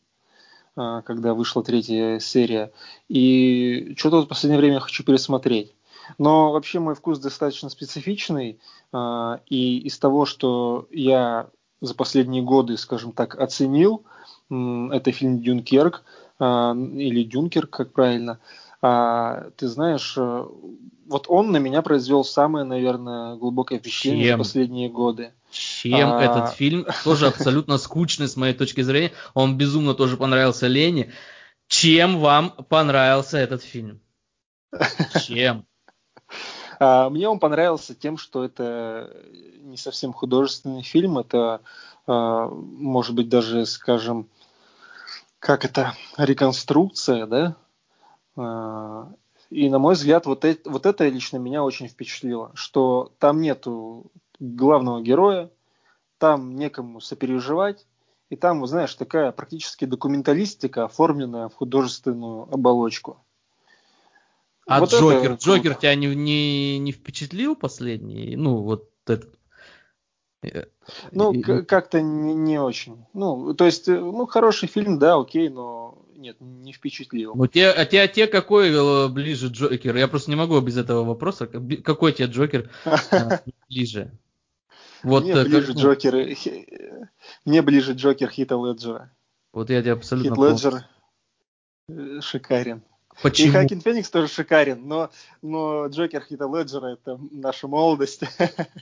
[0.75, 2.71] а, когда вышла третья серия,
[3.09, 5.73] и что-то вот в последнее время хочу пересмотреть.
[6.17, 8.59] Но вообще мой вкус достаточно специфичный,
[8.93, 11.49] а, и из того, что я
[11.81, 14.03] за последние годы, скажем так, оценил,
[14.49, 16.03] это фильм «Дюнкерк»,
[16.39, 18.39] а, или «Дюнкер», как правильно,
[18.81, 20.45] а, ты знаешь, э,
[21.07, 24.33] вот он на меня произвел самое, наверное, глубокое впечатление Чем?
[24.33, 25.31] за последние годы.
[25.51, 26.21] Чем а...
[26.21, 26.85] этот фильм?
[27.03, 29.13] Тоже абсолютно скучный с моей точки зрения.
[29.33, 31.11] Он безумно тоже понравился Лене.
[31.67, 33.99] Чем вам понравился этот фильм?
[35.21, 35.65] Чем?
[36.79, 39.11] А, мне он понравился тем, что это
[39.61, 41.61] не совсем художественный фильм, это,
[42.05, 44.29] может быть, даже, скажем,
[45.39, 47.55] как это, реконструкция, да?
[48.35, 49.11] А,
[49.49, 54.11] и, на мой взгляд, вот это, вот это лично меня очень впечатлило, что там нету
[54.39, 55.49] главного героя,
[56.17, 57.85] там некому сопереживать,
[58.29, 63.23] и там, знаешь, такая практически документалистика, оформленная в художественную оболочку.
[64.67, 65.33] А вот Джокер.
[65.35, 68.35] Джокер тебя не, не, не впечатлил последний?
[68.35, 69.36] Ну, вот этот.
[70.43, 70.65] Э,
[71.11, 71.41] ну, и...
[71.41, 73.05] как-то не, не очень.
[73.13, 77.35] Ну, то есть, э, ну, хороший фильм, да, окей, но нет, не впечатлил.
[77.35, 79.95] Ну, те, а те, а те какой э, ближе Джокер?
[79.95, 81.47] Я просто не могу без этого вопроса.
[81.47, 82.69] Какой тебе Джокер
[83.69, 84.11] ближе?
[85.03, 86.37] Вот, мне ближе как, Джокер,
[87.45, 89.11] мне ближе Джокер Хита Леджера.
[89.53, 90.85] Вот я тебе абсолютно Хит Леджер
[92.21, 92.83] шикарен.
[93.21, 93.49] Почему?
[93.49, 95.09] И Хакин Феникс тоже шикарен, но,
[95.41, 98.21] но Джокер Хита Леджера это наша молодость.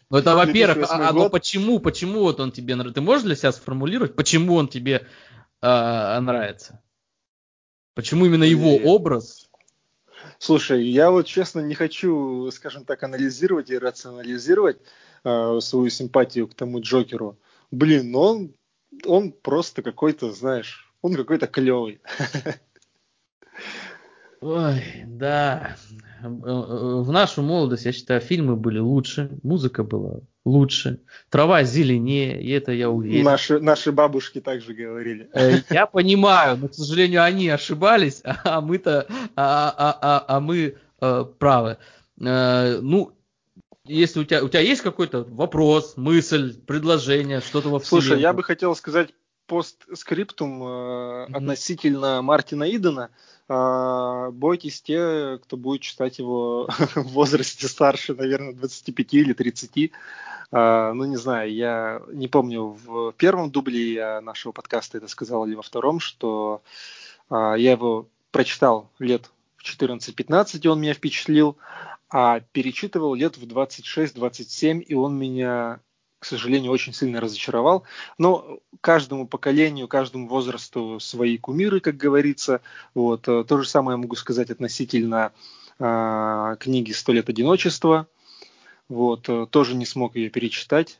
[0.09, 2.95] Ну это во-первых, а, а но почему, почему вот он тебе нравится?
[2.95, 5.07] Ты можешь для себя сформулировать, почему он тебе
[5.61, 6.81] э, нравится?
[7.93, 8.83] Почему именно его И...
[8.83, 9.49] образ?
[10.37, 14.79] Слушай, я вот честно не хочу, скажем так, анализировать и рационализировать
[15.23, 17.39] э, свою симпатию к тому Джокеру.
[17.71, 18.53] Блин, но он,
[19.05, 22.01] он просто какой-то, знаешь, он какой-то клевый.
[24.45, 25.75] Ой, да.
[26.21, 32.71] В нашу молодость, я считаю, фильмы были лучше, музыка была лучше, трава зеленее, и это
[32.71, 33.23] я уверен.
[33.23, 35.29] Наши, наши бабушки также говорили.
[35.33, 40.75] Э, я понимаю, но, к сожалению, они ошибались, а мы-то, а, а, а, а мы
[40.99, 41.77] а, правы.
[42.23, 43.13] А, ну,
[43.85, 48.07] если у тебя, у тебя есть какой-то вопрос, мысль, предложение, что-то во вселенной?
[48.07, 49.09] Слушай, я бы хотел сказать
[49.47, 51.33] постскриптум э, mm-hmm.
[51.33, 53.09] относительно Мартина Идена.
[53.11, 59.91] Э, бойтесь те, кто будет читать его в возрасте старше, наверное, 25 или 30.
[60.51, 65.55] Э, ну, не знаю, я не помню, в первом дубле нашего подкаста это сказал или
[65.55, 66.61] во втором, что
[67.29, 71.57] э, я его прочитал лет в 14-15, и он меня впечатлил,
[72.09, 75.79] а перечитывал лет в 26-27, и он меня
[76.25, 77.83] к сожалению, очень сильно разочаровал.
[78.17, 82.61] Но каждому поколению, каждому возрасту свои кумиры, как говорится.
[82.95, 83.27] Вот.
[83.27, 85.33] Э, то же самое могу сказать относительно
[85.77, 88.07] э, книги «Сто лет одиночества».
[88.89, 89.29] Вот.
[89.29, 90.99] Э, тоже не смог ее перечитать.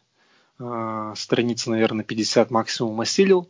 [0.59, 3.49] Э, страницы, наверное, 50 максимум осилил.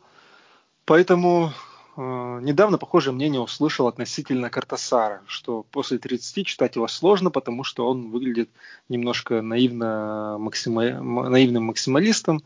[0.85, 1.51] Поэтому
[1.97, 8.11] недавно похожее мнение услышал относительно Картасара, что после 30 читать его сложно, потому что он
[8.11, 8.49] выглядит
[8.89, 12.43] немножко наивно, максима, наивным максималистом,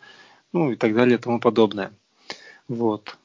[0.53, 1.91] ну и так далее и тому подобное.
[2.67, 3.17] Вот.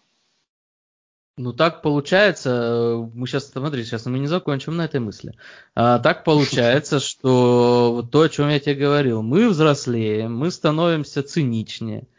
[1.36, 5.34] Ну так получается, мы сейчас, смотри, сейчас мы не закончим на этой мысли.
[5.74, 12.02] А, так получается, что то, о чем я тебе говорил, мы взрослеем, мы становимся циничнее,
[12.02, 12.13] Э,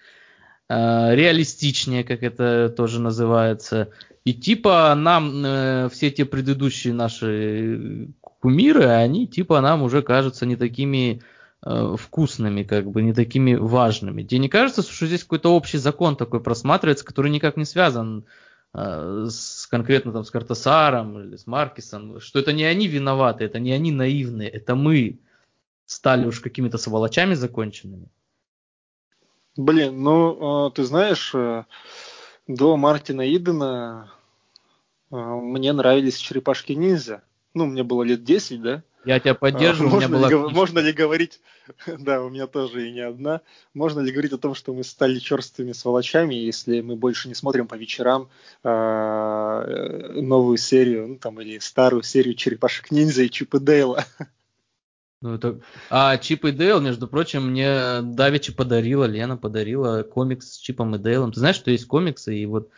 [0.69, 3.89] реалистичнее, как это тоже называется.
[4.25, 10.55] И типа нам э, все те предыдущие наши кумиры, они типа нам уже кажутся не
[10.55, 11.21] такими
[11.63, 14.23] э, вкусными, как бы не такими важными.
[14.23, 18.25] Тебе не кажется, что здесь какой-то общий закон такой просматривается, который никак не связан
[18.73, 23.59] э, с конкретно там с Картасаром или с Маркисом, что это не они виноваты, это
[23.59, 25.19] не они наивные, это мы
[25.85, 28.09] стали уж какими-то сволочами законченными.
[29.57, 31.63] Блин, ну, а, ты знаешь, э,
[32.47, 34.11] до Мартина Идена
[35.11, 37.23] а, мне нравились черепашки-ниндзя.
[37.53, 38.83] Ну, мне было лет 10, да?
[39.05, 39.91] Я тебя поддерживаю.
[39.91, 40.29] Можно, была...
[40.29, 41.39] ли, можно ли говорить,
[41.87, 43.41] да, у меня тоже и не одна,
[43.73, 47.67] можно ли говорить о том, что мы стали черствыми сволочами, если мы больше не смотрим
[47.67, 48.29] по вечерам
[48.63, 54.03] э, новую серию, ну там, или старую серию черепашек ниндзя и Чип и Дейла?
[55.21, 55.59] Ну, это...
[55.89, 60.99] А Чип и Дейл, между прочим, мне Давичи подарила, Лена подарила комикс с Чипом и
[60.99, 61.31] Дейлом.
[61.31, 62.69] Ты знаешь, что есть комиксы, и вот,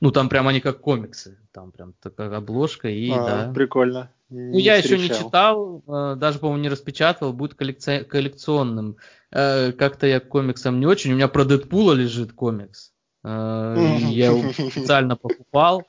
[0.00, 1.38] ну, там прям они как комиксы.
[1.52, 3.52] Там прям такая обложка, и а, да.
[3.54, 4.10] Прикольно.
[4.28, 4.98] Не ну, я встречал.
[4.98, 8.04] еще не читал, э, даже, по-моему, не распечатывал, будет коллекци...
[8.04, 8.96] коллекционным.
[9.30, 11.12] Э, как-то я к комиксам не очень.
[11.12, 12.92] У меня про Дэдпула лежит комикс.
[13.24, 15.84] Э, я его специально покупал.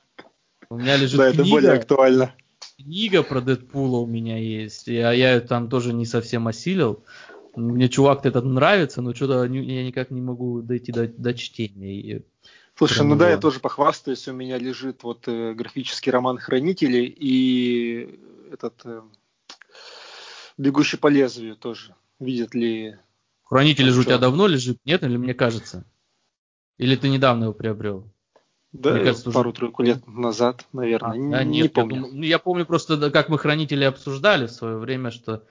[0.70, 2.32] У меня лежит Да, это более актуально
[2.82, 7.04] книга про Дэдпула у меня есть, а я ее там тоже не совсем осилил.
[7.56, 12.22] Мне чувак этот нравится, но что-то я никак не могу дойти до, до чтения.
[12.76, 18.18] Слушай, ну да, я тоже похвастаюсь, у меня лежит вот э, графический роман «Хранители» и
[18.52, 19.02] этот э,
[20.56, 21.94] «Бегущий по лезвию» тоже.
[22.20, 22.96] Видят ли...
[23.42, 25.02] «Хранители» же у тебя давно лежит, нет?
[25.02, 25.84] Или мне кажется?
[26.78, 28.10] Или ты недавно его приобрел?
[28.72, 31.10] Да, Мне кажется, пару-тройку лет назад, наверное.
[31.10, 31.96] А, не, да, нет, не помню.
[31.96, 35.44] Я, думаю, я помню просто, как мы хранители обсуждали в свое время, что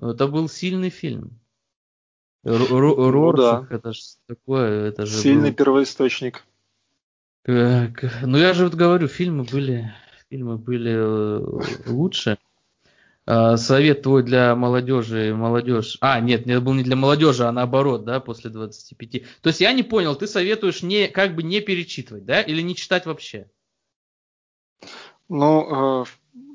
[0.00, 1.38] это был сильный фильм.
[3.36, 3.66] ну, да.
[3.70, 5.56] это же такое, это же Сильный был...
[5.56, 6.44] первоисточник.
[7.46, 9.94] Ну я же вот говорю, фильмы были,
[10.28, 12.38] фильмы были э, лучше.
[13.26, 15.98] А, совет твой для молодежи, молодежь.
[16.00, 19.22] А, нет, это был не для молодежи, а наоборот, да, после 25.
[19.42, 22.76] То есть я не понял, ты советуешь не, как бы не перечитывать, да, или не
[22.76, 23.50] читать вообще?
[25.28, 26.04] Ну, э,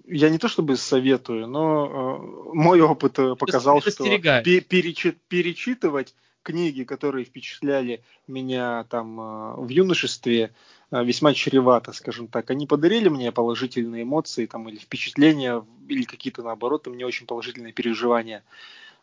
[0.07, 4.05] я не то чтобы советую, но э, мой опыт э, показал, что
[4.41, 10.55] перечит, перечитывать книги, которые впечатляли меня там в юношестве,
[10.91, 12.49] весьма чревато, скажем так.
[12.49, 18.43] Они подарили мне положительные эмоции там, или впечатления, или какие-то, наоборот, мне очень положительные переживания,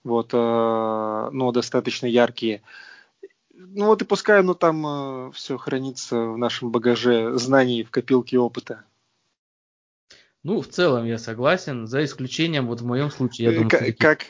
[0.04, 2.62] вот, э, но достаточно яркие.
[3.54, 8.38] Ну вот и пускай оно там э, все хранится в нашем багаже знаний в копилке
[8.38, 8.84] опыта.
[10.44, 14.26] Ну, в целом я согласен, за исключением, вот в моем случае, я думаю, как, как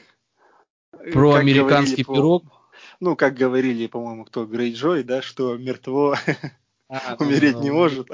[1.13, 2.45] про как американский пирог.
[2.45, 2.51] По,
[3.01, 6.17] ну, как говорили, по-моему, кто Грейджой, да, что мертво
[6.89, 8.09] А, умереть не может.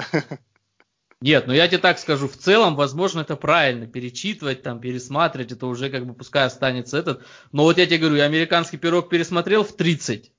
[1.20, 5.66] Нет, ну я тебе так скажу, в целом, возможно, это правильно, перечитывать, там, пересматривать, это
[5.66, 7.24] уже как бы пускай останется этот.
[7.50, 10.32] Но вот я тебе говорю, я американский пирог пересмотрел в 30.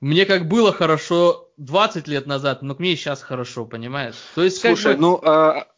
[0.00, 4.16] Мне как было хорошо 20 лет назад, но мне сейчас хорошо, понимаешь?
[4.34, 5.00] То есть, Слушай, как бы...
[5.02, 5.68] ну, а,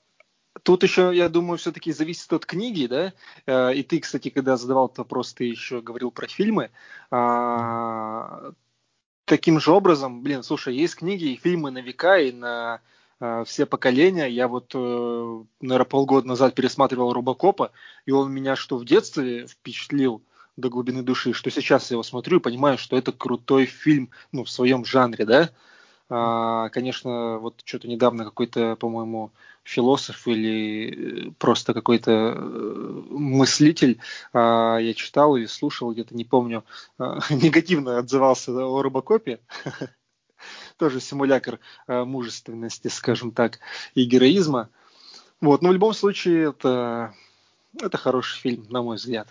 [0.63, 3.13] тут еще, я думаю, все-таки зависит от книги, да?
[3.47, 6.71] А, и ты, кстати, когда задавал этот вопрос, ты еще говорил про фильмы.
[9.29, 12.81] Таким же образом, блин, слушай, есть книги и фильмы на века и на
[13.20, 14.26] Э, все поколения.
[14.26, 17.72] Я вот, э, наверное, полгода назад пересматривал Робокопа,
[18.07, 20.22] и он меня что в детстве впечатлил
[20.57, 24.45] до глубины души, что сейчас я его смотрю и понимаю, что это крутой фильм, ну,
[24.45, 25.51] в своем жанре, да.
[26.11, 29.31] А, конечно, вот что-то недавно какой-то, по-моему,
[29.63, 32.35] философ или э, просто какой-то
[33.11, 34.01] мыслитель,
[34.33, 36.65] а, я читал или слушал, где-то не помню,
[36.99, 39.41] а, негативно отзывался о Робокопе.
[40.79, 43.59] тоже симулятор э, мужественности, скажем так,
[43.95, 44.71] и героизма.
[45.41, 47.15] Вот, но в любом случае это,
[47.81, 49.29] это хороший фильм, на мой взгляд.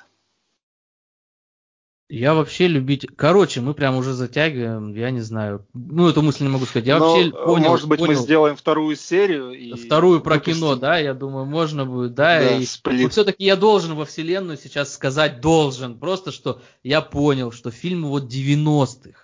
[2.10, 3.06] Я вообще любить...
[3.18, 5.68] Короче, мы прям уже затягиваем, я не знаю.
[5.74, 6.88] Ну, эту мысль не могу сказать.
[6.88, 7.70] Я Но, вообще понял...
[7.70, 8.14] Может быть, понял...
[8.14, 9.52] мы сделаем вторую серию.
[9.52, 10.56] И вторую про выпустим.
[10.56, 12.40] кино, да, я думаю, можно будет, да.
[12.40, 12.66] да и...
[12.86, 16.00] Но все-таки я должен во вселенную сейчас сказать, должен.
[16.00, 19.20] Просто, что я понял, что фильмы вот 90-х,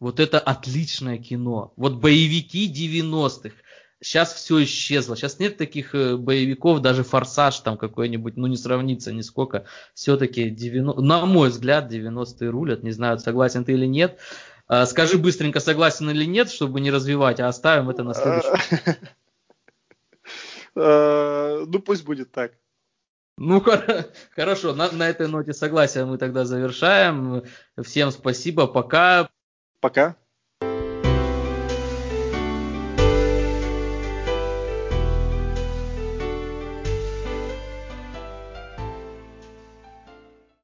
[0.00, 1.72] вот это отличное кино.
[1.76, 3.54] Вот боевики 90-х.
[4.04, 5.16] Сейчас все исчезло.
[5.16, 9.64] Сейчас нет таких э, боевиков, даже форсаж там какой-нибудь, ну не сравнится нисколько.
[9.94, 12.82] Все-таки 90, на мой взгляд, 90-е рулят.
[12.82, 14.18] Не знаю, согласен ты или нет.
[14.68, 18.98] А, скажи быстренько, согласен или нет, чтобы не развивать, а оставим это на следующий.
[20.76, 22.54] А, ну пусть будет так.
[23.38, 23.64] Ну,
[24.34, 27.44] хорошо, на, на этой ноте согласия мы тогда завершаем.
[27.80, 29.30] Всем спасибо, пока.
[29.78, 30.16] Пока.